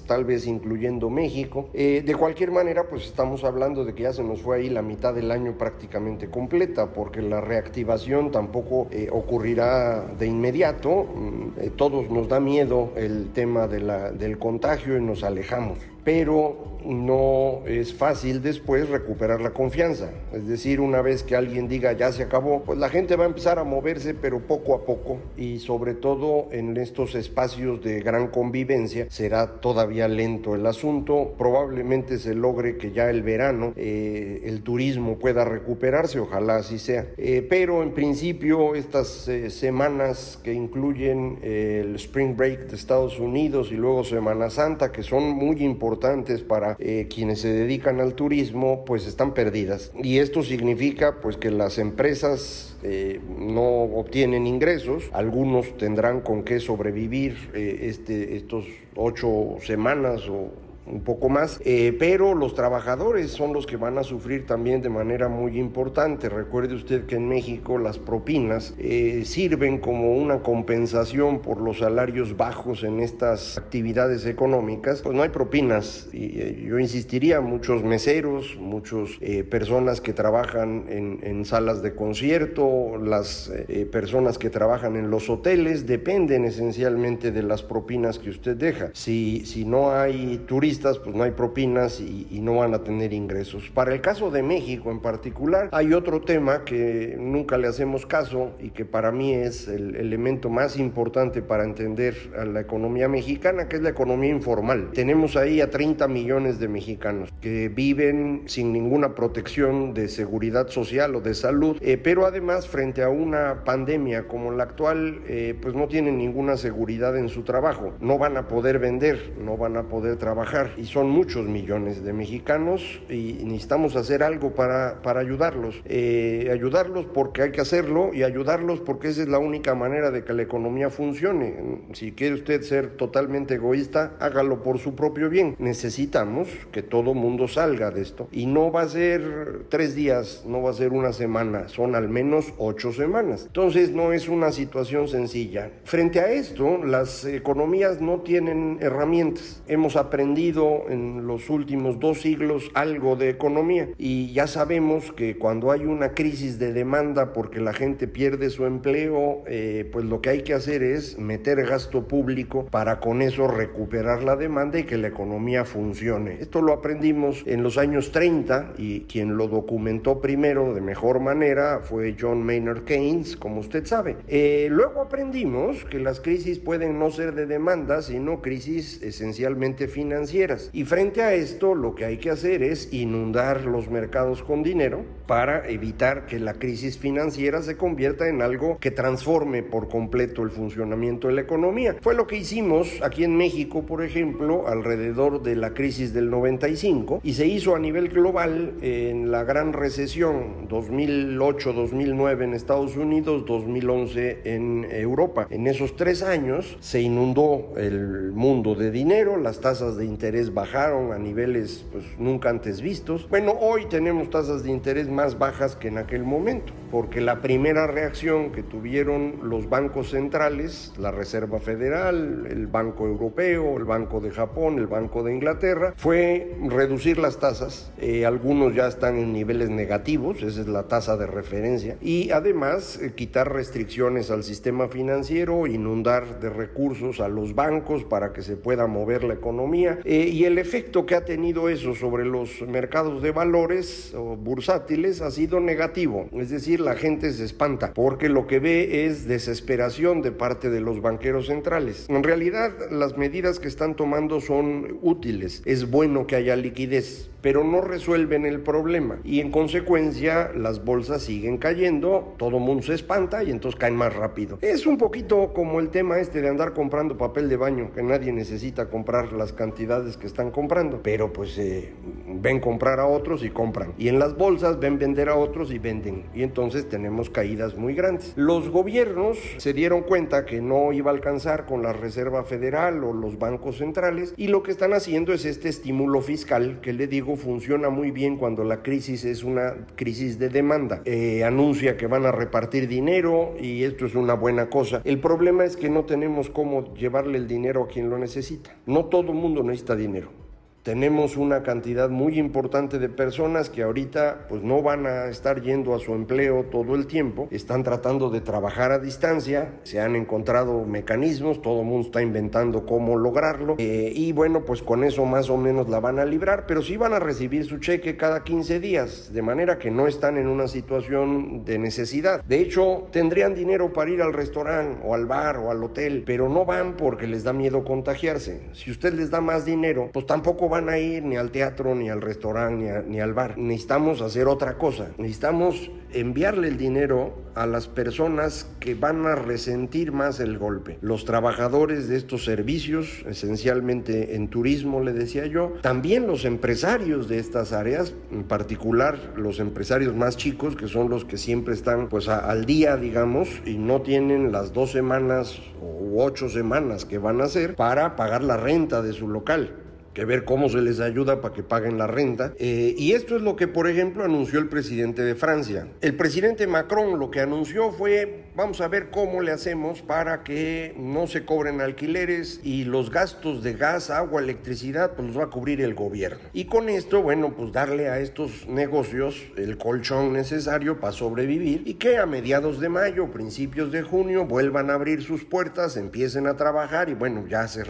tal 0.07 0.25
vez 0.25 0.47
incluyendo 0.47 1.09
México. 1.11 1.69
Eh, 1.73 2.03
de 2.05 2.15
cualquier 2.15 2.51
manera, 2.51 2.89
pues 2.89 3.05
estamos 3.05 3.45
hablando 3.45 3.85
de 3.85 3.95
que 3.95 4.03
ya 4.05 4.13
se 4.13 4.23
nos 4.23 4.43
fue 4.43 4.57
ahí 4.57 4.69
la 4.69 4.83
mitad 4.83 5.15
del 5.15 5.31
año 5.31 5.57
prácticamente 5.57 6.29
completa, 6.29 6.93
porque 6.93 7.23
la 7.23 7.41
reactivación 7.41 8.31
tampoco 8.31 8.89
eh, 8.91 9.09
ocurrirá 9.13 10.05
de 10.19 10.27
inmediato. 10.27 11.05
Mm, 11.05 11.61
eh, 11.61 11.71
todos 11.77 12.11
nos 12.11 12.29
da 12.29 12.41
miedo 12.41 12.91
el 12.97 13.31
tema 13.33 13.69
del 13.69 14.39
contagio 14.39 14.97
y 14.97 15.01
nos 15.01 15.23
alejamos. 15.23 15.79
Pero 16.07 16.79
no 16.85 17.63
es 17.67 17.93
fácil 17.93 18.41
después 18.41 18.89
recuperar 18.89 19.41
la 19.41 19.51
confianza. 19.51 20.13
Es 20.33 20.47
decir, 20.47 20.81
una 20.81 21.03
vez 21.03 21.25
que 21.25 21.35
alguien 21.35 21.67
diga 21.67 21.93
ya 21.95 22.13
se 22.13 22.23
acabó, 22.23 22.63
pues 22.63 22.79
la 22.79 22.89
gente 22.89 23.17
va 23.17 23.25
a 23.25 23.27
empezar 23.27 23.59
a 23.59 23.65
moverse, 23.65 24.15
pero 24.15 24.39
poco 24.39 24.73
a 24.77 24.85
poco 24.85 25.19
y 25.37 25.59
sobre 25.59 25.95
todo 25.95 26.47
en 26.53 26.77
estos 26.77 27.17
espacios 27.17 27.83
de 27.83 28.03
gran 28.03 28.29
convivencia 28.29 29.09
será 29.11 29.61
todavía 29.61 30.07
lento 30.07 30.55
el 30.55 30.65
asunto. 30.67 31.35
Probablemente 31.37 32.19
se 32.19 32.37
logre 32.37 32.77
que 32.77 32.93
ya 32.93 33.11
el 33.11 33.25
verano 33.25 33.73
eh, 33.75 34.43
el 34.45 34.63
turismo 34.63 35.19
pueda 35.19 35.45
recuperarse, 35.45 36.21
ojalá 36.21 36.59
así 36.59 36.79
sea. 36.79 37.09
Eh, 37.17 37.45
pero 37.51 37.83
en 37.83 37.91
principio 37.91 38.77
estas 38.77 39.27
eh, 39.27 39.51
semanas 39.51 40.39
que 40.45 40.53
incluyen 40.53 41.41
el 41.43 41.97
Spring 41.97 42.37
Break 42.37 42.69
de 42.69 42.77
Estados 42.77 43.19
Unidos 43.19 43.73
y 43.73 43.75
luego 43.75 44.05
Semana 44.05 44.51
Santa, 44.51 44.93
que 44.93 45.03
son 45.03 45.31
muy 45.31 45.65
importantes 45.65 45.96
para 46.43 46.77
eh, 46.79 47.09
quienes 47.13 47.41
se 47.41 47.53
dedican 47.53 48.01
al 48.01 48.15
turismo 48.15 48.85
pues 48.85 49.07
están 49.07 49.35
perdidas. 49.35 49.93
Y 50.03 50.19
esto 50.19 50.43
significa 50.43 51.21
pues 51.21 51.37
que 51.37 51.51
las 51.51 51.79
empresas 51.79 52.77
eh, 52.83 53.21
no 53.39 53.83
obtienen 53.83 54.47
ingresos, 54.47 55.05
algunos 55.13 55.77
tendrán 55.77 56.21
con 56.21 56.43
qué 56.43 56.61
sobrevivir 56.61 57.51
eh, 57.55 57.81
este, 57.83 58.37
estos 58.37 58.65
ocho 58.95 59.57
semanas 59.63 60.29
o 60.29 60.66
un 60.87 61.01
poco 61.01 61.29
más, 61.29 61.61
eh, 61.65 61.95
pero 61.99 62.35
los 62.35 62.55
trabajadores 62.55 63.33
son 63.33 63.53
los 63.53 63.67
que 63.67 63.77
van 63.77 63.99
a 63.99 64.05
sufrir 64.05 64.47
también 64.47 64.83
de 64.83 64.89
manera 64.89 65.29
muy 65.29 65.59
importante. 65.59 66.29
Recuerde 66.29 66.75
usted 66.75 67.07
que 67.07 67.17
en 67.17 67.29
México 67.29 67.79
las 67.79 67.99
propinas 67.99 68.75
eh, 68.79 69.23
sirven 69.25 69.79
como 69.79 70.15
una 70.15 70.43
compensación 70.43 71.41
por 71.41 71.61
los 71.61 71.79
salarios 71.79 72.37
bajos 72.37 72.85
en 72.85 73.01
estas 73.01 73.59
actividades 73.59 74.27
económicas. 74.27 75.03
Pues 75.03 75.15
no 75.17 75.23
hay 75.23 75.31
propinas 75.31 76.09
eh, 76.13 76.65
yo 76.67 76.79
insistiría, 76.79 77.41
muchos 77.41 77.83
meseros, 77.83 78.57
muchas 78.59 79.11
personas 79.51 80.01
que 80.01 80.13
trabajan 80.13 80.87
en, 80.89 81.19
en, 81.23 81.45
salas 81.45 81.83
de 81.83 81.95
concierto, 81.95 82.97
las 82.99 83.51
personas 83.91 84.39
que 84.39 84.51
trabajan 84.51 84.97
en 84.97 85.11
los 85.11 85.29
hoteles, 85.29 85.87
dependen 85.87 86.45
esencialmente 86.45 87.33
de 87.33 87.43
las 87.43 87.63
propinas 87.63 88.19
que 88.19 88.31
usted 88.31 88.57
deja. 88.57 88.91
Si, 88.93 89.45
si 89.47 89.65
no 89.65 89.93
hay 89.93 90.45
turistas, 90.47 90.76
pues 90.81 91.17
no 91.17 91.25
hay 91.25 91.31
propinas 91.33 92.01
y, 92.01 92.41
no 92.47 92.57
van 92.57 92.75
a 92.75 92.85
tener 92.85 93.13
ingresos. 93.13 93.71
Para 93.75 93.93
el 93.93 94.01
caso 94.01 94.31
de 94.31 94.43
México 94.43 94.93
en 94.93 95.01
particular, 95.01 95.69
hay 95.73 95.95
otro 95.95 96.21
tema 96.21 96.65
que 96.65 97.17
nunca 97.19 97.59
le 97.59 97.67
hacemos 97.67 98.07
caso 98.07 98.53
y 98.61 98.71
que 98.71 98.85
para 98.85 99.11
mí 99.11 99.33
es 99.33 99.67
el 99.67 99.97
elemento 99.97 100.49
más 100.49 100.79
importante 100.79 101.43
para 101.43 101.65
entender 101.65 102.15
a 102.39 102.45
la 102.45 102.61
economía 102.61 103.09
mexicana, 103.09 103.69
que 103.69 103.77
es 103.77 103.83
la 103.83 103.89
economía 103.89 104.31
informal. 104.31 104.91
Tenemos 104.93 105.35
ahí 105.37 105.61
a 105.61 105.71
30 105.71 106.07
millones 106.07 106.61
de 106.61 106.69
mexicanos 106.69 107.33
que 107.41 107.69
viven 107.69 108.43
sin 108.47 108.73
ninguna 108.73 109.15
protección 109.15 109.93
de 109.93 110.09
seguridad 110.09 110.69
social 110.69 111.17
o 111.17 111.21
de 111.21 111.35
salud, 111.35 111.79
eh, 111.81 111.97
pero 111.97 112.27
además 112.27 112.69
frente 112.69 113.03
a 113.03 113.09
una 113.09 113.65
pandemia 113.65 114.29
como 114.29 114.53
la 114.53 114.65
actual, 114.65 115.23
eh, 115.27 115.57
pues 115.61 115.75
no 115.75 115.89
tienen 115.89 116.19
ninguna 116.19 116.57
seguridad 116.57 117.17
en 117.17 117.29
su 117.29 117.43
trabajo, 117.43 117.95
no 118.01 118.19
van 118.19 118.37
a 118.37 118.47
poder 118.47 118.79
vender, 118.79 119.33
no 119.41 119.57
van 119.57 119.77
a 119.77 119.85
poder 119.85 120.17
trabajar 120.17 120.66
y 120.77 120.85
son 120.87 121.11
muchos 121.11 121.47
millones 121.47 122.05
de 122.05 122.13
mexicanos 122.13 123.01
y 123.09 123.39
necesitamos 123.45 123.97
hacer 123.97 124.23
algo 124.23 124.55
para, 124.55 125.03
para 125.03 125.21
ayudarlos. 125.21 125.83
Eh, 125.85 126.51
ayudarlos 126.53 127.07
porque 127.07 127.43
hay 127.43 127.53
que 127.53 127.61
hacerlo 127.61 128.13
y 128.13 128.23
ayudarlos 128.23 128.81
porque 128.81 129.09
esa 129.09 129.23
es 129.23 129.29
la 129.29 129.39
única 129.39 129.75
manera 129.75 130.11
de 130.11 130.25
que 130.25 130.33
la 130.33 130.43
economía 130.43 130.91
funcione. 130.91 131.83
Si 131.93 132.13
quiere 132.13 132.35
usted 132.35 132.63
ser 132.63 132.97
totalmente 132.97 133.55
egoísta, 133.55 134.17
hágalo 134.21 134.63
por 134.63 134.79
su 134.79 134.95
propio 134.95 135.29
bien. 135.29 135.57
Necesitamos 135.59 136.49
que 136.73 136.83
todo 136.83 137.15
mundo 137.15 137.49
salga 137.49 137.91
de 137.91 138.03
esto 138.03 138.29
y 138.33 138.47
no 138.47 138.71
va 138.71 138.83
a 138.83 138.89
ser 138.89 139.67
tres 139.69 139.95
días, 139.95 140.45
no 140.47 140.63
va 140.63 140.71
a 140.71 140.75
ser 140.75 140.93
una 140.93 141.13
semana, 141.13 141.69
son 141.69 141.95
al 141.95 142.09
menos 142.09 142.53
ocho 142.59 142.93
semanas. 142.93 143.45
Entonces 143.47 143.91
no 143.91 144.13
es 144.13 144.29
una 144.29 144.53
situación 144.53 145.09
sencilla. 145.09 145.71
Frente 145.85 146.21
a 146.21 146.31
esto, 146.31 146.85
las 146.85 147.25
economías 147.25 148.01
no 148.01 148.21
tienen 148.21 148.79
herramientas. 148.81 149.63
Hemos 149.67 149.97
aprendido 149.97 150.56
en 150.57 151.27
los 151.27 151.51
últimos 151.51 152.01
dos 152.01 152.23
siglos 152.23 152.71
algo 152.73 153.15
de 153.17 153.29
economía 153.29 153.91
y 153.99 154.33
ya 154.33 154.47
sabemos 154.47 155.13
que 155.13 155.37
cuando 155.37 155.71
hay 155.71 155.85
una 155.85 156.15
crisis 156.15 156.59
de 156.59 156.73
demanda 156.73 157.35
porque 157.35 157.61
la 157.61 157.75
gente 157.75 158.09
pierde 158.09 158.49
su 158.49 158.65
empleo, 158.65 159.43
eh, 159.47 159.89
pues 159.93 160.07
lo 160.07 160.23
que 160.23 160.31
hay 160.31 160.43
que 160.43 160.55
hacer 160.55 160.83
es 160.83 161.19
meter 161.19 161.65
gasto 161.67 162.09
público 162.09 162.67
para 162.71 163.01
con 163.01 163.21
eso 163.21 163.49
recuperar 163.49 164.23
la 164.23 164.37
demanda 164.37 164.79
y 164.79 164.85
que 164.85 164.97
la 164.97 165.09
economía 165.09 165.65
funcione. 165.65 166.39
Esto 166.41 166.63
lo 166.63 166.73
aprendimos 166.73 167.43
en 167.47 167.63
los 167.63 167.77
años 167.77 168.13
30 168.13 168.75
y 168.79 169.01
quien 169.03 169.37
lo 169.37 169.49
documentó 169.49 170.21
primero 170.21 170.73
de 170.73 170.81
mejor 170.81 171.21
manera 171.21 171.81
fue 171.83 172.17
John 172.19 172.43
Maynard 172.43 172.85
Keynes, 172.85 173.37
como 173.37 173.61
usted 173.61 173.85
sabe. 173.85 174.17
Eh, 174.29 174.69
luego 174.71 175.03
aprendimos 175.03 175.85
que 175.85 175.99
las 175.99 176.21
crisis 176.21 176.59
pueden 176.59 176.99
no 176.99 177.11
ser 177.11 177.35
de 177.35 177.45
demanda, 177.45 178.01
sino 178.01 178.41
crisis 178.41 179.03
esencialmente 179.03 179.87
financieras 179.89 180.46
y 180.73 180.85
frente 180.85 181.23
a 181.23 181.35
esto, 181.35 181.75
lo 181.75 181.95
que 181.95 182.05
hay 182.05 182.19
que 182.19 182.31
hacer 182.31 182.63
es 182.63 182.93
inundar 182.93 183.65
los 183.65 183.91
mercados 183.91 184.45
con 184.45 184.63
dinero 184.63 185.05
para 185.27 185.69
evitar 185.69 186.27
que 186.27 186.39
la 186.39 186.55
crisis 186.55 186.99
financiera 186.99 187.63
se 187.63 187.77
convierta 187.77 188.29
en 188.29 188.43
algo 188.43 188.79
que 188.79 188.93
transforme 188.93 189.65
por 189.65 189.89
completo 189.89 190.43
el 190.43 190.51
funcionamiento 190.51 191.27
de 191.27 191.35
la 191.35 191.41
economía. 191.41 191.97
Fue 192.01 192.15
lo 192.15 192.29
que 192.29 192.37
hicimos 192.37 193.01
aquí 193.03 193.25
en 193.25 193.37
México, 193.37 193.83
por 193.87 194.05
ejemplo, 194.05 194.69
alrededor 194.69 195.43
de 195.43 195.57
la 195.57 195.75
crisis 195.75 196.15
del 196.15 196.31
95 196.31 197.21
y 197.25 197.35
se 197.35 197.49
hizo 197.49 197.75
a 197.75 197.81
nivel 197.81 198.09
global 198.09 198.75
en 198.83 199.33
la 199.33 199.43
gran 199.43 199.73
recesión 199.73 200.69
2008-2009 200.69 202.45
en 202.45 202.55
Estados 202.55 202.97
Unidos, 202.97 203.45
2011 203.47 204.43
en 204.45 204.87
Europa. 204.91 205.49
En 205.51 205.67
esos 205.67 205.97
tres 205.97 206.23
años 206.23 206.77
se 206.81 207.01
inundó 207.01 207.73
el 207.77 208.31
mundo 208.33 208.77
de 208.77 208.93
dinero, 208.93 209.37
las 209.39 209.61
tasas 209.61 209.97
de 209.97 210.05
interés 210.05 210.36
bajaron 210.53 211.13
a 211.13 211.19
niveles 211.19 211.85
pues, 211.91 212.05
nunca 212.19 212.51
antes 212.51 212.81
vistos. 212.81 213.29
Bueno, 213.29 213.53
hoy 213.53 213.87
tenemos 213.87 214.31
tasas 214.31 214.63
de 214.63 214.71
interés 214.71 215.09
más 215.09 215.39
bajas 215.39 215.77
que 215.77 215.89
en 215.89 215.99
aquel 215.99 216.25
momento, 216.25 216.73
porque 216.91 217.21
la 217.21 217.41
primera 217.41 217.87
reacción 217.87 218.53
que 218.53 218.63
tuvieron 218.63 219.41
los 219.43 219.69
bancos 219.69 220.11
centrales, 220.11 220.93
la 220.99 221.11
Reserva 221.11 221.59
Federal, 221.59 222.47
el 222.51 222.67
Banco 222.67 223.07
Europeo, 223.07 223.77
el 223.77 223.85
Banco 223.85 224.21
de 224.21 224.31
Japón, 224.31 224.79
el 224.79 224.87
Banco 224.87 225.23
de 225.23 225.35
Inglaterra, 225.35 225.95
fue 225.97 226.57
reducir 226.69 227.19
las 227.19 227.39
tasas. 227.39 227.93
Eh, 227.99 228.27
algunos 228.27 228.75
ya 228.75 228.87
están 228.87 229.17
en 229.19 229.33
niveles 229.33 229.71
negativos, 229.71 230.43
esa 230.43 230.61
es 230.61 230.69
la 230.69 230.85
tasa 230.85 231.17
de 231.17 231.27
referencia, 231.27 231.97
y 232.01 232.31
además 232.31 233.01
eh, 233.01 233.13
quitar 233.15 233.53
restricciones 233.53 234.31
al 234.31 234.45
sistema 234.45 234.89
financiero, 234.89 235.67
inundar 235.67 236.41
de 236.41 236.51
recursos 236.51 237.21
a 237.21 237.29
los 237.29 237.55
bancos 237.55 238.05
para 238.05 238.33
que 238.33 238.43
se 238.43 238.57
pueda 238.57 238.87
mover 238.87 239.25
la 239.25 239.35
economía. 239.35 239.99
Eh, 240.05 240.16
y 240.25 240.45
el 240.45 240.59
efecto 240.59 241.07
que 241.07 241.15
ha 241.15 241.25
tenido 241.25 241.69
eso 241.69 241.95
sobre 241.95 242.25
los 242.25 242.63
mercados 242.63 243.23
de 243.23 243.31
valores 243.31 244.15
o 244.15 244.37
bursátiles 244.37 245.21
ha 245.21 245.31
sido 245.31 245.61
negativo. 245.61 246.29
Es 246.33 246.51
decir, 246.51 246.81
la 246.81 246.95
gente 246.95 247.33
se 247.33 247.45
espanta 247.45 247.93
porque 247.95 248.29
lo 248.29 248.47
que 248.47 248.59
ve 248.59 249.07
es 249.07 249.27
desesperación 249.27 250.23
de 250.23 250.33
parte 250.33 250.71
de 250.71 250.81
los 250.81 251.03
banqueros 251.03 251.47
centrales. 251.47 252.07
En 252.09 252.23
realidad, 252.23 252.73
las 252.91 253.17
medidas 253.17 253.59
que 253.59 253.69
están 253.69 253.97
tomando 253.97 254.41
son 254.41 254.99
útiles. 255.03 255.63
Es 255.65 255.91
bueno 255.91 256.27
que 256.27 256.37
haya 256.37 256.57
liquidez, 256.57 257.31
pero 257.43 257.65
no 257.65 257.81
resuelven 257.81 258.47
el 258.47 258.61
problema. 258.61 259.21
Y 259.25 259.41
en 259.41 259.51
consecuencia, 259.51 260.53
las 260.55 260.85
bolsas 260.85 261.23
siguen 261.23 261.59
cayendo, 261.59 262.35
todo 262.39 262.59
mundo 262.59 262.85
se 262.85 262.95
espanta 262.95 263.43
y 263.43 263.51
entonces 263.51 263.79
caen 263.79 263.97
más 263.97 264.15
rápido. 264.15 264.59
Es 264.63 264.87
un 264.87 264.99
poquito 264.99 265.53
como 265.53 265.81
el 265.81 265.91
tema 265.91 266.19
este 266.19 266.41
de 266.41 266.49
andar 266.49 266.73
comprando 266.73 267.17
papel 267.17 267.49
de 267.49 267.57
baño, 267.57 267.91
que 267.95 268.03
nadie 268.03 268.33
necesita 268.33 268.89
comprar 268.89 269.33
las 269.33 269.53
cantidades 269.53 270.06
que 270.17 270.27
están 270.27 270.51
comprando, 270.51 271.01
pero 271.03 271.33
pues 271.33 271.57
eh, 271.59 271.93
ven 272.29 272.61
comprar 272.61 273.01
a 273.01 273.07
otros 273.07 273.43
y 273.45 273.51
compran. 273.51 273.95
Y 273.99 274.09
en 274.09 274.19
las 274.19 274.37
bolsas 274.37 274.79
ven 274.79 274.99
vender 274.99 275.29
a 275.29 275.37
otros 275.37 275.73
y 275.73 275.79
venden. 275.79 276.25
Y 276.35 276.43
entonces 276.43 276.89
tenemos 276.89 277.31
caídas 277.31 277.77
muy 277.77 277.95
grandes. 277.95 278.35
Los 278.37 278.69
gobiernos 278.69 279.39
se 279.57 279.73
dieron 279.73 280.03
cuenta 280.03 280.45
que 280.45 280.61
no 280.61 280.93
iba 280.93 281.11
a 281.11 281.15
alcanzar 281.15 281.67
con 281.67 281.83
la 281.83 281.93
Reserva 281.93 282.45
Federal 282.45 283.03
o 283.03 283.13
los 283.13 283.39
bancos 283.39 283.79
centrales 283.79 284.35
y 284.37 284.49
lo 284.49 284.63
que 284.63 284.71
están 284.71 284.93
haciendo 284.93 285.33
es 285.33 285.45
este 285.45 285.69
estímulo 285.69 286.21
fiscal 286.21 286.81
que 286.83 286.93
le 286.93 287.07
digo 287.07 287.37
funciona 287.37 287.89
muy 287.89 288.11
bien 288.11 288.37
cuando 288.37 288.65
la 288.65 288.83
crisis 288.83 289.25
es 289.25 289.43
una 289.43 289.87
crisis 289.97 290.39
de 290.39 290.49
demanda. 290.49 291.03
Eh, 291.05 291.45
anuncia 291.45 291.97
que 291.97 292.07
van 292.07 292.27
a 292.27 292.33
repartir 292.33 292.89
dinero 292.89 293.55
y 293.61 293.85
esto 293.85 294.07
es 294.07 294.15
una 294.15 294.35
buena 294.35 294.69
cosa. 294.69 295.01
El 295.05 295.21
problema 295.21 295.65
es 295.65 295.77
que 295.77 295.89
no 295.89 296.05
tenemos 296.05 296.51
cómo 296.51 296.95
llevarle 296.95 297.39
el 297.39 297.49
dinero 297.49 297.85
a 297.85 297.89
quien 297.89 298.11
lo 298.11 298.19
necesita. 298.19 298.77
No 298.87 299.07
todo 299.07 299.33
el 299.33 299.39
mundo 299.39 299.63
necesita 299.63 299.96
dinero 299.97 300.46
tenemos 300.87 301.37
una 301.37 301.65
cantidad 301.65 302.09
muy 302.11 302.39
importante 302.39 303.01
de 303.01 303.09
personas 303.09 303.71
que 303.71 303.83
ahorita 303.83 304.47
pues 304.49 304.63
no 304.63 304.83
van 304.83 305.05
a 305.05 305.25
estar 305.25 305.61
yendo 305.61 305.97
a 305.97 305.99
su 305.99 306.15
empleo 306.15 306.67
todo 306.71 306.95
el 306.95 307.09
tiempo, 307.09 307.49
están 307.51 307.83
tratando 307.83 308.31
de 308.31 308.41
trabajar 308.41 308.93
a 308.93 309.01
distancia, 309.01 309.81
se 309.83 310.01
han 310.01 310.15
encontrado 310.15 310.85
mecanismos, 310.85 311.61
todo 311.61 311.81
el 311.81 311.87
mundo 311.87 312.07
está 312.07 312.23
inventando 312.23 312.87
cómo 312.87 313.19
lograrlo. 313.19 313.75
Eh, 313.79 314.13
y 314.15 314.31
bueno 314.31 314.65
pues 314.65 314.81
con 314.81 315.03
eso 315.03 315.25
más 315.25 315.51
o 315.51 315.57
menos 315.57 315.89
la 315.89 315.99
van 315.99 316.21
a 316.21 316.25
librar, 316.25 316.67
pero 316.69 316.83
sí 316.83 316.97
van 316.97 317.15
a 317.15 317.19
recibir 317.19 317.65
su 317.65 317.79
cheque 317.79 318.17
cada 318.17 318.45
15 318.45 318.79
días, 318.79 319.33
de 319.33 319.43
manera 319.43 319.79
que 319.79 319.91
no 319.91 320.07
están 320.07 320.39
en 320.39 320.47
una 320.47 320.69
situación 320.69 321.65
de 321.65 321.81
necesidad. 321.81 322.45
De 322.45 322.61
hecho, 322.61 323.09
tendrían 323.11 323.57
dinero 323.57 323.93
para 323.93 324.13
ir 324.13 324.23
al 324.23 324.33
restaurante 324.33 325.01
o 325.05 325.15
al 325.15 325.27
bar 325.27 325.57
o 325.57 325.73
al 325.73 325.83
hotel, 325.83 326.23
pero 326.25 326.49
no 326.49 326.65
van 326.65 326.97
porque 326.97 327.27
les 327.27 327.43
da 327.43 327.53
miedo 327.53 327.83
contagiarse. 327.83 328.69
Si 328.73 328.93
usted 328.93 329.15
les 329.15 329.33
da 329.33 329.41
más 329.41 329.65
dinero, 329.65 330.11
pues 330.13 330.27
tampoco 330.27 330.69
van 330.69 330.76
a 330.89 330.99
ir 330.99 331.25
ni 331.25 331.37
al 331.37 331.51
teatro, 331.51 331.95
ni 331.95 332.11
al 332.11 332.21
restaurante, 332.21 333.03
ni, 333.07 333.15
ni 333.15 333.21
al 333.21 333.35
bar. 333.35 333.59
Necesitamos 333.59 334.21
hacer 334.21 334.47
otra 334.47 334.79
cosa. 334.79 335.11
Necesitamos 335.19 335.91
enviarle 336.13 336.69
el 336.69 336.77
dinero 336.77 337.35
a 337.55 337.67
las 337.67 337.89
personas 337.89 338.69
que 338.81 338.95
van 338.95 339.27
a 339.27 339.35
resentir 339.35 340.13
más 340.13 340.41
el 340.41 340.59
golpe. 340.59 340.99
Los 341.01 341.25
trabajadores 341.25 342.09
de 342.09 342.17
estos 342.17 342.45
servicios, 342.45 343.25
esencialmente 343.27 344.37
en 344.37 344.49
turismo, 344.49 345.03
le 345.03 345.13
decía 345.13 345.47
yo, 345.47 345.75
también 345.81 346.27
los 346.27 346.45
empresarios 346.45 347.29
de 347.29 347.39
estas 347.39 347.73
áreas, 347.73 348.15
en 348.31 348.45
particular 348.45 349.19
los 349.37 349.59
empresarios 349.59 350.15
más 350.15 350.37
chicos, 350.37 350.77
que 350.77 350.89
son 350.89 351.09
los 351.09 351.25
que 351.25 351.39
siempre 351.39 351.75
están 351.75 352.09
pues 352.09 352.29
a, 352.29 352.39
al 352.39 352.67
día, 352.67 352.97
digamos, 352.97 353.49
y 353.65 353.79
no 353.79 354.03
tienen 354.03 354.53
las 354.53 354.73
dos 354.73 354.93
semanas 354.93 355.61
u 355.81 356.21
ocho 356.21 356.49
semanas 356.49 357.05
que 357.05 357.19
van 357.19 357.41
a 357.41 357.45
hacer 357.45 357.75
para 357.75 358.17
pagar 358.17 358.43
la 358.43 358.57
renta 358.57 359.03
de 359.03 359.13
su 359.13 359.29
local 359.29 359.86
que 360.17 360.25
ver 360.25 360.45
cómo 360.45 360.71
se 360.71 360.81
les 360.81 360.99
ayuda 360.99 361.43
para 361.43 361.53
que 361.53 361.63
paguen 361.63 361.99
la 361.99 362.07
renta. 362.07 362.55
Eh, 362.59 362.95
y 362.97 363.13
esto 363.13 363.37
es 363.37 363.43
lo 363.43 363.55
que, 363.55 363.69
por 363.69 363.87
ejemplo, 363.87 364.25
anunció 364.25 364.59
el 364.59 364.71
presidente 364.71 365.21
de 365.21 365.35
Francia. 365.35 365.89
El 366.01 366.17
presidente 366.17 366.67
Macron 366.67 367.19
lo 367.19 367.31
que 367.31 367.41
anunció 367.41 367.93
fue, 367.93 368.47
vamos 368.57 368.81
a 368.81 368.89
ver 368.89 369.11
cómo 369.11 369.43
le 369.43 369.53
hacemos 369.53 370.01
para 370.01 370.43
que 370.43 370.95
no 370.97 371.27
se 371.27 371.45
cobren 371.45 371.83
alquileres 371.83 372.61
y 372.65 372.85
los 372.85 373.11
gastos 373.11 373.63
de 373.63 373.75
gas, 373.75 374.09
agua, 374.09 374.41
electricidad, 374.41 375.13
pues 375.13 375.29
los 375.29 375.39
va 375.39 375.45
a 375.45 375.51
cubrir 375.51 375.83
el 375.83 375.95
gobierno. 375.95 376.49
Y 376.55 376.65
con 376.65 376.89
esto, 376.89 377.21
bueno, 377.21 377.53
pues 377.55 377.73
darle 377.73 378.09
a 378.09 378.19
estos 378.19 378.67
negocios 378.69 379.43
el 379.59 379.77
colchón 379.77 380.33
necesario 380.33 380.99
para 380.99 381.13
sobrevivir 381.13 381.83
y 381.85 381.95
que 381.95 382.17
a 382.17 382.25
mediados 382.25 382.81
de 382.81 382.89
mayo, 382.89 383.31
principios 383.31 383.93
de 383.93 384.01
junio, 384.01 384.47
vuelvan 384.47 384.89
a 384.89 384.95
abrir 384.95 385.23
sus 385.23 385.45
puertas, 385.45 385.99
empiecen 385.99 386.47
a 386.47 386.57
trabajar 386.57 387.11
y 387.11 387.15
bueno, 387.15 387.47
ya 387.47 387.69
se, 387.69 387.85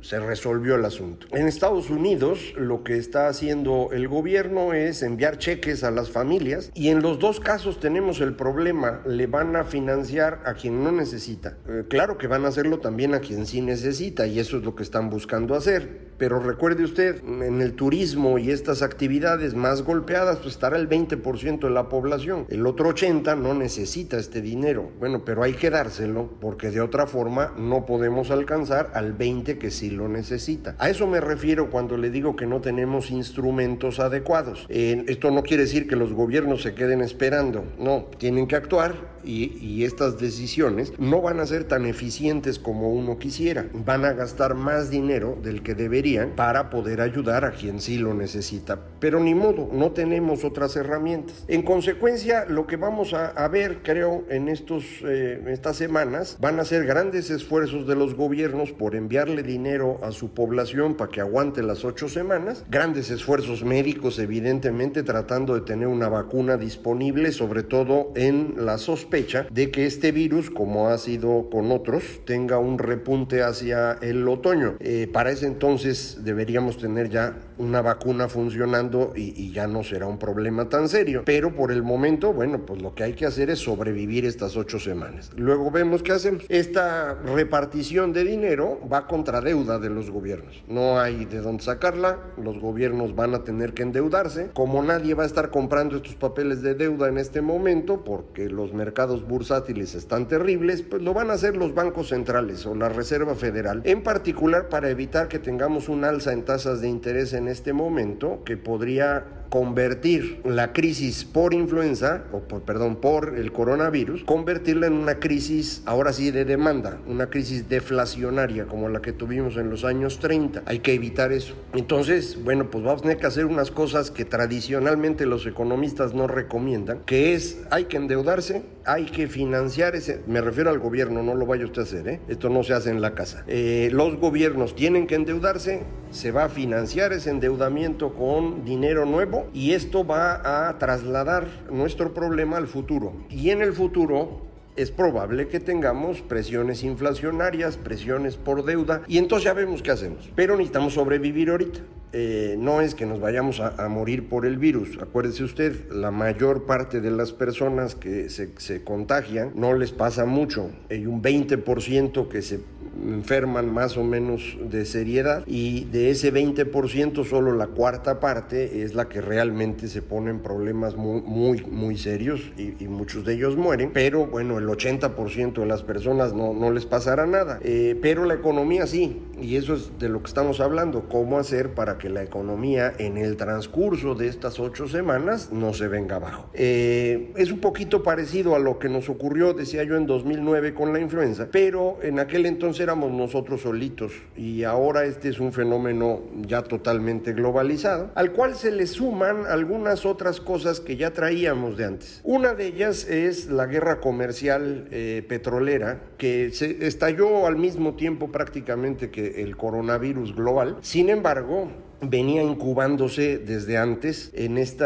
se 0.00 0.20
resolvió 0.20 0.74
el 0.74 0.84
asunto. 0.84 1.26
En 1.32 1.46
Estados 1.46 1.90
Unidos 1.90 2.52
lo 2.56 2.84
que 2.84 2.96
está 2.96 3.28
haciendo 3.28 3.88
el 3.92 4.08
gobierno 4.08 4.72
es 4.72 5.02
enviar 5.02 5.38
cheques 5.38 5.84
a 5.84 5.90
las 5.90 6.10
familias 6.10 6.70
y 6.74 6.88
en 6.88 7.02
los 7.02 7.18
dos 7.18 7.40
casos 7.40 7.80
tenemos 7.80 8.20
el 8.20 8.34
problema, 8.34 9.02
le 9.06 9.26
van 9.26 9.56
a 9.56 9.64
financiar 9.64 10.40
a 10.44 10.54
quien 10.54 10.82
no 10.84 10.92
necesita. 10.92 11.56
Eh, 11.68 11.84
claro 11.88 12.18
que 12.18 12.26
van 12.26 12.44
a 12.44 12.48
hacerlo 12.48 12.78
también 12.78 13.14
a 13.14 13.20
quien 13.20 13.46
sí 13.46 13.60
necesita 13.60 14.26
y 14.26 14.38
eso 14.38 14.58
es 14.58 14.64
lo 14.64 14.74
que 14.74 14.82
están 14.82 15.10
buscando 15.10 15.54
hacer. 15.54 16.10
Pero 16.20 16.38
recuerde 16.38 16.84
usted, 16.84 17.22
en 17.24 17.62
el 17.62 17.72
turismo 17.72 18.38
y 18.38 18.50
estas 18.50 18.82
actividades 18.82 19.54
más 19.54 19.80
golpeadas, 19.80 20.36
pues 20.40 20.52
estará 20.52 20.76
el 20.76 20.86
20% 20.86 21.60
de 21.60 21.70
la 21.70 21.88
población. 21.88 22.44
El 22.50 22.66
otro 22.66 22.90
80% 22.90 23.38
no 23.38 23.54
necesita 23.54 24.18
este 24.18 24.42
dinero. 24.42 24.90
Bueno, 24.98 25.24
pero 25.24 25.42
hay 25.42 25.54
que 25.54 25.70
dárselo 25.70 26.28
porque 26.38 26.70
de 26.70 26.82
otra 26.82 27.06
forma 27.06 27.54
no 27.56 27.86
podemos 27.86 28.30
alcanzar 28.30 28.90
al 28.92 29.16
20% 29.16 29.56
que 29.56 29.69
sí 29.70 29.90
lo 29.90 30.08
necesita. 30.08 30.74
A 30.78 30.90
eso 30.90 31.06
me 31.06 31.20
refiero 31.20 31.70
cuando 31.70 31.96
le 31.96 32.10
digo 32.10 32.36
que 32.36 32.46
no 32.46 32.60
tenemos 32.60 33.10
instrumentos 33.10 34.00
adecuados. 34.00 34.66
Eh, 34.68 35.04
esto 35.08 35.30
no 35.30 35.42
quiere 35.42 35.64
decir 35.64 35.86
que 35.86 35.96
los 35.96 36.12
gobiernos 36.12 36.62
se 36.62 36.74
queden 36.74 37.00
esperando. 37.00 37.64
No, 37.78 38.06
tienen 38.18 38.46
que 38.46 38.56
actuar 38.56 38.94
y, 39.24 39.58
y 39.60 39.84
estas 39.84 40.18
decisiones 40.18 40.92
no 40.98 41.20
van 41.20 41.40
a 41.40 41.46
ser 41.46 41.64
tan 41.64 41.86
eficientes 41.86 42.58
como 42.58 42.92
uno 42.92 43.18
quisiera. 43.18 43.66
Van 43.72 44.04
a 44.04 44.12
gastar 44.12 44.54
más 44.54 44.90
dinero 44.90 45.38
del 45.42 45.62
que 45.62 45.74
deberían 45.74 46.30
para 46.36 46.70
poder 46.70 47.00
ayudar 47.00 47.44
a 47.44 47.52
quien 47.52 47.80
sí 47.80 47.98
lo 47.98 48.14
necesita. 48.14 48.78
Pero 48.98 49.20
ni 49.20 49.34
modo, 49.34 49.68
no 49.72 49.92
tenemos 49.92 50.44
otras 50.44 50.76
herramientas. 50.76 51.44
En 51.48 51.62
consecuencia, 51.62 52.44
lo 52.46 52.66
que 52.66 52.76
vamos 52.76 53.14
a, 53.14 53.28
a 53.28 53.48
ver, 53.48 53.82
creo, 53.82 54.24
en 54.28 54.48
estos, 54.48 54.84
eh, 55.04 55.42
estas 55.48 55.76
semanas, 55.76 56.36
van 56.40 56.60
a 56.60 56.64
ser 56.64 56.84
grandes 56.86 57.30
esfuerzos 57.30 57.86
de 57.86 57.96
los 57.96 58.14
gobiernos 58.14 58.72
por 58.72 58.94
enviarle 58.94 59.42
dinero 59.42 59.59
a 59.60 60.10
su 60.10 60.30
población 60.30 60.94
para 60.94 61.10
que 61.10 61.20
aguante 61.20 61.62
las 61.62 61.84
ocho 61.84 62.08
semanas. 62.08 62.64
Grandes 62.70 63.10
esfuerzos 63.10 63.62
médicos, 63.62 64.18
evidentemente, 64.18 65.02
tratando 65.02 65.54
de 65.54 65.60
tener 65.60 65.86
una 65.86 66.08
vacuna 66.08 66.56
disponible, 66.56 67.30
sobre 67.30 67.62
todo 67.62 68.10
en 68.16 68.54
la 68.56 68.78
sospecha 68.78 69.46
de 69.50 69.70
que 69.70 69.84
este 69.84 70.12
virus, 70.12 70.50
como 70.50 70.88
ha 70.88 70.96
sido 70.96 71.50
con 71.50 71.70
otros, 71.72 72.22
tenga 72.24 72.58
un 72.58 72.78
repunte 72.78 73.42
hacia 73.42 73.98
el 74.00 74.26
otoño. 74.26 74.76
Eh, 74.80 75.08
para 75.12 75.30
ese 75.30 75.46
entonces, 75.46 76.20
deberíamos 76.22 76.78
tener 76.78 77.10
ya 77.10 77.36
una 77.58 77.82
vacuna 77.82 78.28
funcionando 78.28 79.12
y, 79.14 79.34
y, 79.36 79.52
ya 79.52 79.66
no 79.66 79.84
será 79.84 80.06
un 80.06 80.18
problema 80.18 80.70
tan 80.70 80.88
serio. 80.88 81.22
Pero 81.26 81.54
por 81.54 81.70
el 81.70 81.82
momento, 81.82 82.32
bueno, 82.32 82.64
pues 82.64 82.80
lo 82.80 82.94
que 82.94 83.04
hay 83.04 83.12
que 83.12 83.26
hacer 83.26 83.50
es 83.50 83.58
sobrevivir 83.58 84.24
estas 84.24 84.56
ocho 84.56 84.78
semanas. 84.78 85.30
Luego 85.36 85.70
vemos 85.70 86.02
qué 86.02 86.12
hacemos. 86.12 86.44
Esta 86.48 87.14
repartición 87.14 88.14
de 88.14 88.24
dinero 88.24 88.80
va 88.90 89.06
contra 89.06 89.42
deuda 89.50 89.80
de 89.80 89.90
los 89.90 90.12
gobiernos. 90.12 90.62
No 90.68 91.00
hay 91.00 91.24
de 91.24 91.40
dónde 91.40 91.64
sacarla. 91.64 92.20
Los 92.40 92.60
gobiernos 92.60 93.16
van 93.16 93.34
a 93.34 93.42
tener 93.42 93.74
que 93.74 93.82
endeudarse. 93.82 94.50
Como 94.54 94.80
nadie 94.80 95.14
va 95.14 95.24
a 95.24 95.26
estar 95.26 95.50
comprando 95.50 95.96
estos 95.96 96.14
papeles 96.14 96.62
de 96.62 96.74
deuda 96.74 97.08
en 97.08 97.18
este 97.18 97.40
momento, 97.40 98.04
porque 98.04 98.48
los 98.48 98.72
mercados 98.72 99.26
bursátiles 99.26 99.96
están 99.96 100.28
terribles, 100.28 100.82
pues 100.82 101.02
lo 101.02 101.14
van 101.14 101.30
a 101.30 101.32
hacer 101.32 101.56
los 101.56 101.74
bancos 101.74 102.10
centrales 102.10 102.64
o 102.64 102.76
la 102.76 102.90
Reserva 102.90 103.34
Federal, 103.34 103.82
en 103.84 104.04
particular 104.04 104.68
para 104.68 104.88
evitar 104.88 105.26
que 105.26 105.40
tengamos 105.40 105.88
un 105.88 106.04
alza 106.04 106.32
en 106.32 106.44
tasas 106.44 106.80
de 106.80 106.88
interés 106.88 107.32
en 107.32 107.48
este 107.48 107.72
momento 107.72 108.44
que 108.44 108.56
podría 108.56 109.39
convertir 109.50 110.40
la 110.44 110.72
crisis 110.72 111.24
por 111.24 111.52
influenza, 111.52 112.24
o 112.32 112.40
por, 112.40 112.62
perdón, 112.62 112.96
por 112.96 113.36
el 113.36 113.52
coronavirus, 113.52 114.24
convertirla 114.24 114.86
en 114.86 114.94
una 114.94 115.16
crisis 115.16 115.82
ahora 115.86 116.12
sí 116.12 116.30
de 116.30 116.44
demanda, 116.44 116.98
una 117.06 117.28
crisis 117.28 117.68
deflacionaria 117.68 118.66
como 118.66 118.88
la 118.88 119.02
que 119.02 119.12
tuvimos 119.12 119.56
en 119.56 119.68
los 119.68 119.84
años 119.84 120.20
30. 120.20 120.62
Hay 120.66 120.78
que 120.78 120.94
evitar 120.94 121.32
eso. 121.32 121.54
Entonces, 121.74 122.38
bueno, 122.42 122.70
pues 122.70 122.84
vamos 122.84 123.00
a 123.00 123.02
tener 123.02 123.18
que 123.18 123.26
hacer 123.26 123.46
unas 123.46 123.70
cosas 123.70 124.10
que 124.10 124.24
tradicionalmente 124.24 125.26
los 125.26 125.44
economistas 125.46 126.14
no 126.14 126.28
recomiendan, 126.28 127.00
que 127.04 127.34
es 127.34 127.60
hay 127.70 127.84
que 127.86 127.96
endeudarse, 127.96 128.62
hay 128.92 129.04
que 129.04 129.28
financiar 129.28 129.94
ese, 129.94 130.20
me 130.26 130.40
refiero 130.40 130.68
al 130.70 130.80
gobierno, 130.80 131.22
no 131.22 131.34
lo 131.36 131.46
vaya 131.46 131.64
usted 131.64 131.82
a 131.82 131.84
hacer, 131.84 132.08
¿eh? 132.08 132.20
esto 132.28 132.48
no 132.48 132.64
se 132.64 132.72
hace 132.72 132.90
en 132.90 133.00
la 133.00 133.14
casa. 133.14 133.44
Eh, 133.46 133.88
los 133.92 134.16
gobiernos 134.16 134.74
tienen 134.74 135.06
que 135.06 135.14
endeudarse, 135.14 135.82
se 136.10 136.32
va 136.32 136.44
a 136.44 136.48
financiar 136.48 137.12
ese 137.12 137.30
endeudamiento 137.30 138.14
con 138.14 138.64
dinero 138.64 139.06
nuevo 139.06 139.48
y 139.54 139.72
esto 139.72 140.04
va 140.04 140.68
a 140.68 140.78
trasladar 140.78 141.46
nuestro 141.70 142.12
problema 142.12 142.56
al 142.56 142.66
futuro. 142.66 143.12
Y 143.30 143.50
en 143.50 143.62
el 143.62 143.72
futuro 143.72 144.42
es 144.74 144.90
probable 144.90 145.46
que 145.46 145.60
tengamos 145.60 146.20
presiones 146.22 146.82
inflacionarias, 146.82 147.76
presiones 147.76 148.36
por 148.36 148.64
deuda, 148.64 149.02
y 149.06 149.18
entonces 149.18 149.44
ya 149.44 149.52
vemos 149.52 149.82
qué 149.82 149.92
hacemos. 149.92 150.30
Pero 150.34 150.56
necesitamos 150.56 150.94
sobrevivir 150.94 151.50
ahorita. 151.50 151.80
Eh, 152.12 152.56
no 152.58 152.80
es 152.80 152.94
que 152.94 153.06
nos 153.06 153.20
vayamos 153.20 153.60
a, 153.60 153.88
morir 153.88 154.28
por 154.28 154.46
el 154.46 154.58
virus. 154.58 154.98
Acuérdese 155.00 155.44
usted, 155.44 155.90
la 155.90 156.10
mayor 156.10 156.66
parte 156.66 157.00
de 157.00 157.10
las 157.10 157.32
personas 157.32 157.94
que 157.94 158.28
se, 158.28 158.50
se 158.58 158.82
contagian 158.82 159.52
no 159.54 159.74
les 159.74 159.92
pasa 159.92 160.24
mucho. 160.24 160.70
Hay 160.90 161.06
un 161.06 161.22
20% 161.22 162.28
que 162.28 162.42
se 162.42 162.60
enferman 163.06 163.72
más 163.72 163.96
o 163.96 164.04
menos 164.04 164.56
de 164.60 164.84
seriedad 164.84 165.44
y 165.46 165.84
de 165.84 166.10
ese 166.10 166.32
20% 166.32 167.24
solo 167.24 167.54
la 167.54 167.68
cuarta 167.68 168.20
parte 168.20 168.82
es 168.82 168.94
la 168.94 169.08
que 169.08 169.20
realmente 169.20 169.88
se 169.88 170.02
pone 170.02 170.30
en 170.30 170.40
problemas 170.40 170.96
muy, 170.96 171.22
muy, 171.22 171.64
muy 171.64 171.96
serios 171.96 172.52
y, 172.56 172.74
y 172.82 172.88
muchos 172.88 173.24
de 173.24 173.34
ellos 173.34 173.56
mueren, 173.56 173.90
pero 173.92 174.26
bueno, 174.26 174.58
el 174.58 174.66
80% 174.66 175.60
de 175.60 175.66
las 175.66 175.82
personas 175.82 176.32
no, 176.32 176.52
no 176.52 176.70
les 176.72 176.86
pasará 176.86 177.26
nada, 177.26 177.58
eh, 177.62 177.98
pero 178.00 178.24
la 178.24 178.34
economía 178.34 178.86
sí, 178.86 179.22
y 179.40 179.56
eso 179.56 179.74
es 179.74 179.98
de 179.98 180.08
lo 180.08 180.20
que 180.22 180.28
estamos 180.28 180.60
hablando, 180.60 181.08
cómo 181.08 181.38
hacer 181.38 181.74
para 181.74 181.98
que 182.00 182.08
la 182.08 182.22
economía 182.24 182.94
en 182.98 183.16
el 183.16 183.36
transcurso 183.36 184.16
de 184.16 184.26
estas 184.26 184.58
ocho 184.58 184.88
semanas 184.88 185.52
no 185.52 185.72
se 185.72 185.86
venga 185.86 186.16
abajo. 186.16 186.50
Eh, 186.54 187.32
es 187.36 187.52
un 187.52 187.60
poquito 187.60 188.02
parecido 188.02 188.56
a 188.56 188.58
lo 188.58 188.78
que 188.78 188.88
nos 188.88 189.08
ocurrió, 189.08 189.52
decía 189.52 189.84
yo, 189.84 189.96
en 189.96 190.06
2009 190.06 190.74
con 190.74 190.92
la 190.92 190.98
influenza, 190.98 191.48
pero 191.52 191.98
en 192.02 192.18
aquel 192.18 192.46
entonces 192.46 192.80
éramos 192.80 193.12
nosotros 193.12 193.60
solitos 193.60 194.12
y 194.36 194.64
ahora 194.64 195.04
este 195.04 195.28
es 195.28 195.38
un 195.38 195.52
fenómeno 195.52 196.22
ya 196.46 196.62
totalmente 196.62 197.34
globalizado, 197.34 198.10
al 198.14 198.32
cual 198.32 198.56
se 198.56 198.70
le 198.70 198.86
suman 198.86 199.46
algunas 199.46 200.06
otras 200.06 200.40
cosas 200.40 200.80
que 200.80 200.96
ya 200.96 201.12
traíamos 201.12 201.76
de 201.76 201.84
antes. 201.84 202.20
Una 202.24 202.54
de 202.54 202.66
ellas 202.66 203.06
es 203.06 203.46
la 203.46 203.66
guerra 203.66 204.00
comercial 204.00 204.88
eh, 204.90 205.24
petrolera 205.28 206.00
que 206.16 206.50
se 206.52 206.86
estalló 206.86 207.46
al 207.46 207.56
mismo 207.56 207.94
tiempo 207.94 208.32
prácticamente 208.32 209.10
que 209.10 209.42
el 209.42 209.56
coronavirus 209.56 210.34
global. 210.34 210.78
Sin 210.80 211.10
embargo, 211.10 211.68
venía 212.02 212.42
incubándose 212.42 213.38
desde 213.38 213.76
antes 213.76 214.30
en 214.34 214.58
este 214.58 214.84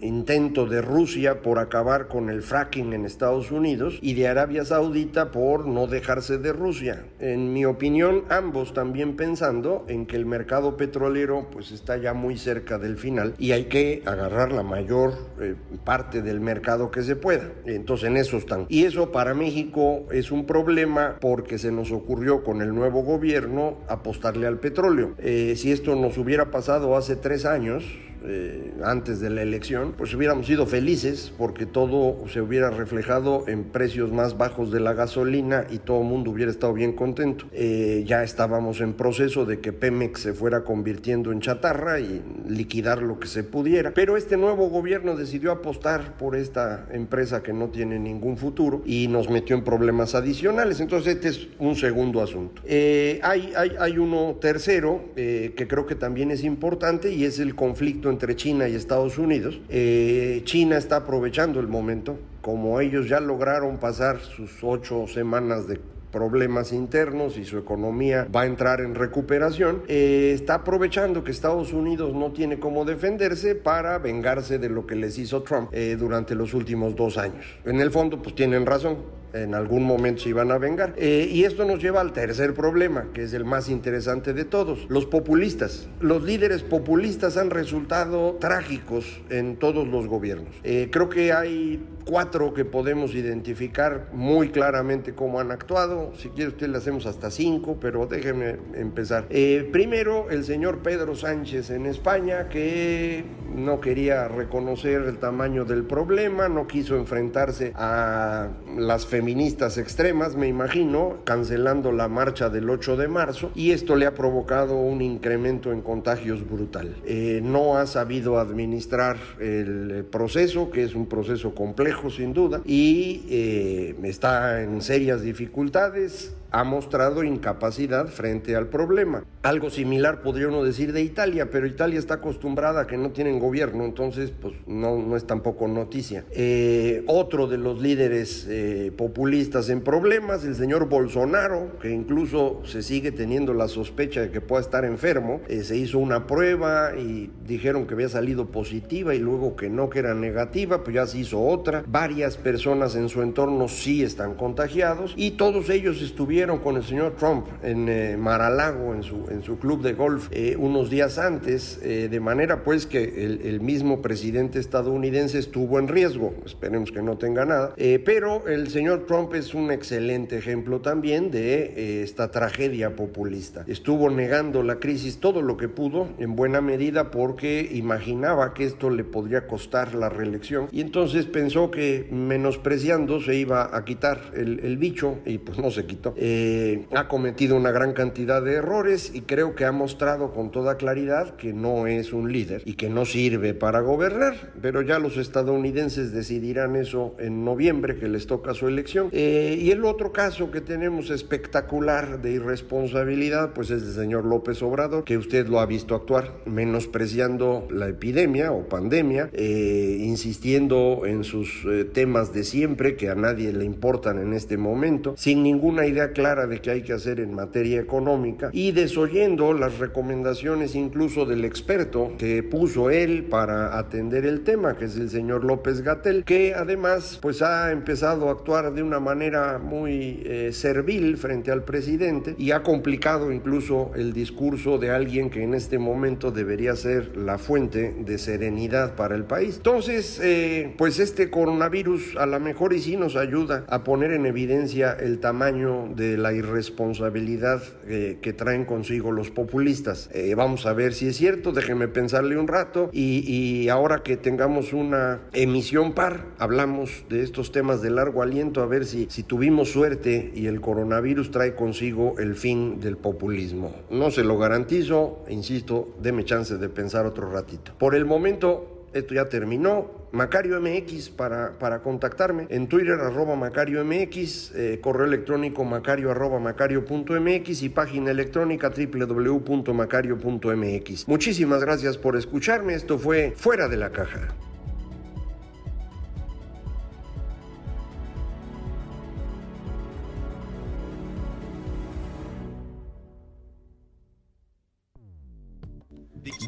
intento 0.00 0.66
de 0.66 0.80
Rusia 0.80 1.42
por 1.42 1.58
acabar 1.58 2.08
con 2.08 2.30
el 2.30 2.42
fracking 2.42 2.92
en 2.92 3.04
Estados 3.04 3.50
Unidos 3.50 3.98
y 4.00 4.14
de 4.14 4.28
Arabia 4.28 4.64
Saudita 4.64 5.30
por 5.30 5.66
no 5.66 5.86
dejarse 5.86 6.38
de 6.38 6.52
Rusia. 6.52 7.04
En 7.20 7.52
mi 7.52 7.64
opinión, 7.64 8.24
ambos 8.28 8.74
también 8.74 9.16
pensando 9.16 9.84
en 9.88 10.06
que 10.06 10.16
el 10.16 10.26
mercado 10.26 10.76
petrolero 10.76 11.48
pues 11.50 11.72
está 11.72 11.96
ya 11.96 12.14
muy 12.14 12.38
cerca 12.38 12.78
del 12.78 12.96
final 12.96 13.34
y 13.38 13.52
hay 13.52 13.64
que 13.64 14.02
agarrar 14.06 14.52
la 14.52 14.62
mayor 14.62 15.14
eh, 15.40 15.54
parte 15.84 16.22
del 16.22 16.40
mercado 16.40 16.90
que 16.90 17.02
se 17.02 17.16
pueda. 17.16 17.50
Entonces 17.66 18.08
en 18.08 18.16
eso 18.16 18.36
están. 18.36 18.66
Y 18.68 18.84
eso 18.84 19.12
para 19.12 19.34
México 19.34 20.06
es 20.10 20.30
un 20.30 20.46
problema 20.46 21.16
porque 21.20 21.58
se 21.58 21.72
nos 21.72 21.92
ocurrió 21.92 22.44
con 22.44 22.62
el 22.62 22.74
nuevo 22.74 23.02
gobierno 23.02 23.78
apostarle 23.88 24.46
al 24.46 24.58
petróleo. 24.58 25.14
Eh, 25.18 25.54
si 25.56 25.72
esto 25.72 25.94
nos 25.94 26.18
hubiera 26.18 26.47
pasado 26.50 26.96
hace 26.96 27.16
tres 27.16 27.44
años, 27.44 27.84
eh, 28.24 28.74
antes 28.84 29.20
de 29.20 29.30
la 29.30 29.42
elección, 29.42 29.94
pues 29.96 30.12
hubiéramos 30.14 30.46
sido 30.46 30.66
felices 30.66 31.32
porque 31.36 31.66
todo 31.66 32.28
se 32.28 32.40
hubiera 32.40 32.70
reflejado 32.70 33.44
en 33.46 33.64
precios 33.64 34.12
más 34.12 34.36
bajos 34.36 34.72
de 34.72 34.80
la 34.80 34.92
gasolina 34.92 35.66
y 35.70 35.78
todo 35.78 36.00
el 36.00 36.08
mundo 36.08 36.30
hubiera 36.30 36.50
estado 36.50 36.72
bien 36.72 36.92
contento. 36.92 37.46
Eh, 37.52 38.04
ya 38.06 38.24
estábamos 38.24 38.80
en 38.80 38.94
proceso 38.94 39.44
de 39.44 39.60
que 39.60 39.72
Pemex 39.72 40.20
se 40.20 40.32
fuera 40.32 40.64
convirtiendo 40.64 41.32
en 41.32 41.40
chatarra 41.40 42.00
y 42.00 42.22
liquidar 42.48 43.02
lo 43.02 43.20
que 43.20 43.28
se 43.28 43.44
pudiera. 43.44 43.92
Pero 43.94 44.16
este 44.16 44.36
nuevo 44.36 44.68
gobierno 44.68 45.16
decidió 45.16 45.52
apostar 45.52 46.16
por 46.16 46.34
esta 46.34 46.86
empresa 46.92 47.42
que 47.42 47.52
no 47.52 47.68
tiene 47.68 47.98
ningún 47.98 48.36
futuro 48.36 48.82
y 48.84 49.08
nos 49.08 49.30
metió 49.30 49.56
en 49.56 49.62
problemas 49.62 50.14
adicionales. 50.14 50.80
Entonces 50.80 51.16
este 51.16 51.28
es 51.28 51.48
un 51.58 51.76
segundo 51.76 52.22
asunto. 52.22 52.62
Eh, 52.64 53.20
hay, 53.22 53.52
hay, 53.56 53.72
hay, 53.78 53.98
uno 53.98 54.36
tercero 54.40 55.04
que 55.14 55.66
creo 55.68 55.86
que 55.86 55.94
también 55.94 56.30
es 56.30 56.44
importante 56.44 57.12
y 57.12 57.24
es 57.24 57.38
el 57.38 57.54
conflicto 57.54 58.07
entre 58.10 58.36
China 58.36 58.68
y 58.68 58.74
Estados 58.74 59.18
Unidos. 59.18 59.60
Eh, 59.68 60.42
China 60.44 60.76
está 60.76 60.96
aprovechando 60.96 61.60
el 61.60 61.68
momento, 61.68 62.18
como 62.40 62.80
ellos 62.80 63.08
ya 63.08 63.20
lograron 63.20 63.78
pasar 63.78 64.20
sus 64.20 64.62
ocho 64.62 65.06
semanas 65.06 65.66
de 65.66 65.80
problemas 66.10 66.72
internos 66.72 67.36
y 67.36 67.44
su 67.44 67.58
economía 67.58 68.26
va 68.34 68.42
a 68.42 68.46
entrar 68.46 68.80
en 68.80 68.94
recuperación, 68.94 69.82
eh, 69.88 70.32
está 70.34 70.54
aprovechando 70.54 71.22
que 71.24 71.30
Estados 71.30 71.72
Unidos 71.72 72.14
no 72.14 72.32
tiene 72.32 72.58
cómo 72.58 72.84
defenderse 72.84 73.54
para 73.54 73.98
vengarse 73.98 74.58
de 74.58 74.68
lo 74.68 74.86
que 74.86 74.96
les 74.96 75.18
hizo 75.18 75.42
Trump 75.42 75.68
eh, 75.72 75.96
durante 75.98 76.34
los 76.34 76.54
últimos 76.54 76.96
dos 76.96 77.18
años. 77.18 77.44
En 77.64 77.80
el 77.80 77.90
fondo, 77.90 78.22
pues 78.22 78.34
tienen 78.34 78.66
razón 78.66 79.17
en 79.32 79.54
algún 79.54 79.84
momento 79.84 80.22
se 80.22 80.30
iban 80.30 80.50
a 80.50 80.58
vengar. 80.58 80.94
Eh, 80.96 81.28
y 81.30 81.44
esto 81.44 81.64
nos 81.64 81.80
lleva 81.80 82.00
al 82.00 82.12
tercer 82.12 82.54
problema, 82.54 83.06
que 83.12 83.24
es 83.24 83.32
el 83.32 83.44
más 83.44 83.68
interesante 83.68 84.32
de 84.32 84.44
todos, 84.44 84.86
los 84.88 85.06
populistas. 85.06 85.88
Los 86.00 86.22
líderes 86.22 86.62
populistas 86.62 87.36
han 87.36 87.50
resultado 87.50 88.36
trágicos 88.40 89.20
en 89.30 89.56
todos 89.56 89.86
los 89.86 90.06
gobiernos. 90.06 90.54
Eh, 90.64 90.88
creo 90.90 91.08
que 91.08 91.32
hay 91.32 91.84
cuatro 92.04 92.54
que 92.54 92.64
podemos 92.64 93.14
identificar 93.14 94.08
muy 94.12 94.48
claramente 94.48 95.14
cómo 95.14 95.40
han 95.40 95.50
actuado. 95.50 96.12
Si 96.16 96.30
quiere 96.30 96.48
usted 96.50 96.68
le 96.68 96.78
hacemos 96.78 97.04
hasta 97.04 97.30
cinco, 97.30 97.78
pero 97.80 98.06
déjeme 98.06 98.56
empezar. 98.74 99.26
Eh, 99.28 99.68
primero, 99.70 100.30
el 100.30 100.44
señor 100.44 100.78
Pedro 100.78 101.14
Sánchez 101.14 101.70
en 101.70 101.84
España, 101.84 102.48
que 102.48 103.24
no 103.54 103.80
quería 103.80 104.26
reconocer 104.28 105.02
el 105.02 105.18
tamaño 105.18 105.64
del 105.64 105.84
problema, 105.84 106.48
no 106.48 106.66
quiso 106.66 106.96
enfrentarse 106.96 107.72
a 107.74 108.48
las 108.76 109.06
feministas 109.18 109.78
extremas, 109.78 110.36
me 110.36 110.46
imagino, 110.46 111.24
cancelando 111.24 111.90
la 111.90 112.06
marcha 112.06 112.50
del 112.50 112.70
8 112.70 112.96
de 112.96 113.08
marzo 113.08 113.50
y 113.56 113.72
esto 113.72 113.96
le 113.96 114.06
ha 114.06 114.14
provocado 114.14 114.76
un 114.76 115.02
incremento 115.02 115.72
en 115.72 115.80
contagios 115.80 116.48
brutal. 116.48 116.94
Eh, 117.04 117.40
no 117.42 117.78
ha 117.78 117.88
sabido 117.88 118.38
administrar 118.38 119.16
el 119.40 120.06
proceso, 120.08 120.70
que 120.70 120.84
es 120.84 120.94
un 120.94 121.06
proceso 121.06 121.52
complejo 121.52 122.10
sin 122.10 122.32
duda, 122.32 122.60
y 122.64 123.24
eh, 123.28 123.96
está 124.04 124.62
en 124.62 124.82
serias 124.82 125.20
dificultades 125.20 126.36
ha 126.50 126.64
mostrado 126.64 127.22
incapacidad 127.24 128.08
frente 128.08 128.56
al 128.56 128.68
problema. 128.68 129.24
Algo 129.42 129.70
similar 129.70 130.22
podría 130.22 130.48
uno 130.48 130.64
decir 130.64 130.92
de 130.92 131.02
Italia, 131.02 131.50
pero 131.50 131.66
Italia 131.66 131.98
está 131.98 132.14
acostumbrada 132.14 132.82
a 132.82 132.86
que 132.86 132.96
no 132.96 133.10
tienen 133.10 133.38
gobierno, 133.38 133.84
entonces 133.84 134.30
pues 134.30 134.54
no, 134.66 134.96
no 134.96 135.16
es 135.16 135.26
tampoco 135.26 135.68
noticia. 135.68 136.24
Eh, 136.30 137.04
otro 137.06 137.46
de 137.46 137.58
los 137.58 137.80
líderes 137.80 138.46
eh, 138.48 138.92
populistas 138.96 139.68
en 139.68 139.82
problemas, 139.82 140.44
el 140.44 140.54
señor 140.54 140.88
Bolsonaro, 140.88 141.78
que 141.80 141.90
incluso 141.90 142.62
se 142.64 142.82
sigue 142.82 143.12
teniendo 143.12 143.54
la 143.54 143.68
sospecha 143.68 144.22
de 144.22 144.30
que 144.30 144.40
pueda 144.40 144.62
estar 144.62 144.84
enfermo, 144.84 145.40
eh, 145.48 145.62
se 145.62 145.76
hizo 145.76 145.98
una 145.98 146.26
prueba 146.26 146.96
y 146.96 147.30
dijeron 147.46 147.86
que 147.86 147.94
había 147.94 148.08
salido 148.08 148.46
positiva 148.46 149.14
y 149.14 149.18
luego 149.18 149.54
que 149.54 149.70
no, 149.70 149.90
que 149.90 150.00
era 150.00 150.14
negativa, 150.14 150.82
pues 150.82 150.94
ya 150.94 151.06
se 151.06 151.18
hizo 151.18 151.40
otra. 151.40 151.84
Varias 151.86 152.36
personas 152.36 152.96
en 152.96 153.08
su 153.08 153.22
entorno 153.22 153.68
sí 153.68 154.02
están 154.02 154.34
contagiados 154.34 155.14
y 155.16 155.32
todos 155.32 155.70
ellos 155.70 156.02
estuvieron 156.02 156.37
con 156.38 156.76
el 156.76 156.84
señor 156.84 157.16
Trump 157.16 157.48
en 157.64 157.88
eh, 157.88 158.16
Maralago, 158.16 158.94
en 158.94 159.02
su, 159.02 159.26
en 159.28 159.42
su 159.42 159.58
club 159.58 159.82
de 159.82 159.94
golf, 159.94 160.28
eh, 160.30 160.54
unos 160.56 160.88
días 160.88 161.18
antes, 161.18 161.80
eh, 161.82 162.06
de 162.08 162.20
manera 162.20 162.62
pues 162.62 162.86
que 162.86 163.24
el, 163.24 163.40
el, 163.42 163.60
mismo 163.60 164.00
presidente 164.00 164.60
estadounidense 164.60 165.40
estuvo 165.40 165.80
en 165.80 165.88
riesgo, 165.88 166.34
esperemos 166.46 166.92
que 166.92 167.02
no 167.02 167.18
tenga 167.18 167.44
nada, 167.44 167.74
pero 168.04 168.46
el 168.46 168.68
señor 168.68 169.04
Trump 169.06 169.34
es 169.34 169.52
un 169.52 169.72
excelente 169.72 170.38
ejemplo 170.38 170.80
también 170.80 171.32
de 171.32 172.04
esta 172.04 172.30
tragedia 172.30 172.94
populista. 172.94 173.64
Estuvo 173.66 174.08
negando 174.08 174.62
la 174.62 174.78
crisis 174.78 175.18
todo 175.18 175.42
lo 175.42 175.56
que 175.56 175.68
pudo, 175.68 176.06
en 176.18 176.36
buena 176.36 176.60
medida 176.60 177.10
porque 177.10 177.68
imaginaba 177.72 178.54
que 178.54 178.64
esto 178.64 178.90
le 178.90 179.02
podría 179.02 179.48
costar 179.48 179.96
la 179.96 180.08
reelección 180.08 180.68
y 180.70 180.82
entonces 180.82 181.26
pensó 181.26 181.72
que 181.72 182.06
menospreciando 182.12 183.20
se 183.20 183.34
iba 183.34 183.76
a 183.76 183.84
quitar 183.84 184.30
el, 184.36 184.60
el 184.60 184.76
bicho 184.76 185.18
y 185.26 185.38
pues 185.38 185.58
no 185.58 185.72
se 185.72 185.84
quitó. 185.84 186.14
Eh, 186.30 186.84
ha 186.94 187.08
cometido 187.08 187.56
una 187.56 187.70
gran 187.70 187.94
cantidad 187.94 188.42
de 188.42 188.52
errores 188.52 189.12
y 189.14 189.22
creo 189.22 189.54
que 189.54 189.64
ha 189.64 189.72
mostrado 189.72 190.34
con 190.34 190.50
toda 190.50 190.76
claridad 190.76 191.36
que 191.36 191.54
no 191.54 191.86
es 191.86 192.12
un 192.12 192.30
líder 192.30 192.60
y 192.66 192.74
que 192.74 192.90
no 192.90 193.06
sirve 193.06 193.54
para 193.54 193.80
gobernar, 193.80 194.52
pero 194.60 194.82
ya 194.82 194.98
los 194.98 195.16
estadounidenses 195.16 196.12
decidirán 196.12 196.76
eso 196.76 197.14
en 197.18 197.46
noviembre 197.46 197.96
que 197.96 198.08
les 198.08 198.26
toca 198.26 198.52
su 198.52 198.68
elección. 198.68 199.08
Eh, 199.12 199.56
y 199.58 199.70
el 199.70 199.86
otro 199.86 200.12
caso 200.12 200.50
que 200.50 200.60
tenemos 200.60 201.08
espectacular 201.08 202.20
de 202.20 202.32
irresponsabilidad, 202.32 203.54
pues 203.54 203.70
es 203.70 203.82
el 203.82 203.94
señor 203.94 204.26
López 204.26 204.62
Obrador, 204.62 205.04
que 205.04 205.16
usted 205.16 205.46
lo 205.46 205.60
ha 205.60 205.66
visto 205.66 205.94
actuar, 205.94 206.34
menospreciando 206.44 207.66
la 207.70 207.88
epidemia 207.88 208.52
o 208.52 208.68
pandemia, 208.68 209.30
eh, 209.32 209.96
insistiendo 210.00 211.06
en 211.06 211.24
sus 211.24 211.66
temas 211.94 212.34
de 212.34 212.44
siempre 212.44 212.96
que 212.96 213.08
a 213.08 213.14
nadie 213.14 213.50
le 213.54 213.64
importan 213.64 214.18
en 214.18 214.34
este 214.34 214.58
momento, 214.58 215.14
sin 215.16 215.42
ninguna 215.42 215.86
idea 215.86 216.12
clara 216.18 216.48
de 216.48 216.60
qué 216.60 216.72
hay 216.72 216.82
que 216.82 216.92
hacer 216.92 217.20
en 217.20 217.32
materia 217.32 217.80
económica 217.80 218.50
y 218.52 218.72
desoyendo 218.72 219.52
las 219.52 219.78
recomendaciones 219.78 220.74
incluso 220.74 221.26
del 221.26 221.44
experto 221.44 222.14
que 222.18 222.42
puso 222.42 222.90
él 222.90 223.26
para 223.30 223.78
atender 223.78 224.26
el 224.26 224.40
tema, 224.40 224.76
que 224.76 224.86
es 224.86 224.96
el 224.96 225.10
señor 225.10 225.44
López 225.44 225.82
Gatel, 225.82 226.24
que 226.24 226.54
además 226.54 227.20
pues 227.22 227.40
ha 227.40 227.70
empezado 227.70 228.28
a 228.28 228.32
actuar 228.32 228.74
de 228.74 228.82
una 228.82 228.98
manera 228.98 229.60
muy 229.60 230.24
eh, 230.24 230.50
servil 230.52 231.18
frente 231.18 231.52
al 231.52 231.62
presidente 231.62 232.34
y 232.36 232.50
ha 232.50 232.64
complicado 232.64 233.30
incluso 233.30 233.92
el 233.94 234.12
discurso 234.12 234.78
de 234.78 234.90
alguien 234.90 235.30
que 235.30 235.44
en 235.44 235.54
este 235.54 235.78
momento 235.78 236.32
debería 236.32 236.74
ser 236.74 237.16
la 237.16 237.38
fuente 237.38 237.94
de 237.96 238.18
serenidad 238.18 238.96
para 238.96 239.14
el 239.14 239.22
país. 239.22 239.58
Entonces, 239.58 240.18
eh, 240.20 240.74
pues 240.76 240.98
este 240.98 241.30
coronavirus 241.30 242.16
a 242.16 242.26
lo 242.26 242.40
mejor 242.40 242.72
y 242.72 242.80
sí 242.80 242.96
nos 242.96 243.14
ayuda 243.14 243.64
a 243.68 243.84
poner 243.84 244.10
en 244.10 244.26
evidencia 244.26 244.96
el 244.98 245.20
tamaño 245.20 245.88
de 245.94 246.07
la 246.16 246.32
irresponsabilidad 246.32 247.62
eh, 247.86 248.18
que 248.22 248.32
traen 248.32 248.64
consigo 248.64 249.12
los 249.12 249.30
populistas. 249.30 250.08
Eh, 250.12 250.34
vamos 250.34 250.66
a 250.66 250.72
ver 250.72 250.94
si 250.94 251.08
es 251.08 251.16
cierto, 251.16 251.52
déjenme 251.52 251.88
pensarle 251.88 252.38
un 252.38 252.48
rato 252.48 252.90
y, 252.92 253.68
ahora 253.68 254.02
que 254.02 254.16
tengamos 254.16 254.72
una 254.72 255.20
emisión 255.32 255.92
par, 255.92 256.26
hablamos 256.38 257.04
de 257.08 257.22
estos 257.22 257.52
temas 257.52 257.82
de 257.82 257.90
largo 257.90 258.22
aliento, 258.22 258.62
a 258.62 258.66
ver 258.66 258.86
si, 258.86 259.06
si 259.10 259.22
tuvimos 259.22 259.70
suerte 259.70 260.32
y 260.34 260.46
el 260.46 260.60
coronavirus 260.60 261.30
trae 261.30 261.54
consigo 261.54 262.14
el 262.18 262.34
fin 262.34 262.80
del 262.80 262.96
populismo. 262.96 263.74
No 263.90 264.10
se 264.10 264.24
lo 264.24 264.38
garantizo, 264.38 265.24
insisto, 265.28 265.94
deme 266.00 266.24
chance 266.24 266.56
de 266.56 266.68
pensar 266.68 267.04
otro 267.04 267.30
ratito. 267.30 267.72
Por 267.78 267.94
el 267.94 268.04
momento, 268.04 268.77
esto 268.92 269.14
ya 269.14 269.28
terminó. 269.28 270.08
Macario 270.12 270.60
MX 270.60 271.10
para, 271.10 271.58
para 271.58 271.82
contactarme. 271.82 272.46
En 272.48 272.66
Twitter, 272.66 272.98
arroba 273.00 273.36
Macario 273.36 273.84
MX, 273.84 274.54
eh, 274.54 274.78
correo 274.80 275.04
electrónico 275.06 275.64
macario 275.64 276.10
arroba 276.10 276.38
macario.mx 276.38 277.62
y 277.62 277.68
página 277.68 278.10
electrónica 278.10 278.70
www.macario.mx. 278.70 281.08
Muchísimas 281.08 281.60
gracias 281.60 281.98
por 281.98 282.16
escucharme. 282.16 282.72
Esto 282.74 282.98
fue 282.98 283.34
Fuera 283.36 283.68
de 283.68 283.76
la 283.76 283.90
Caja. 283.90 284.28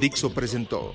Dixo 0.01 0.33
presentó 0.33 0.95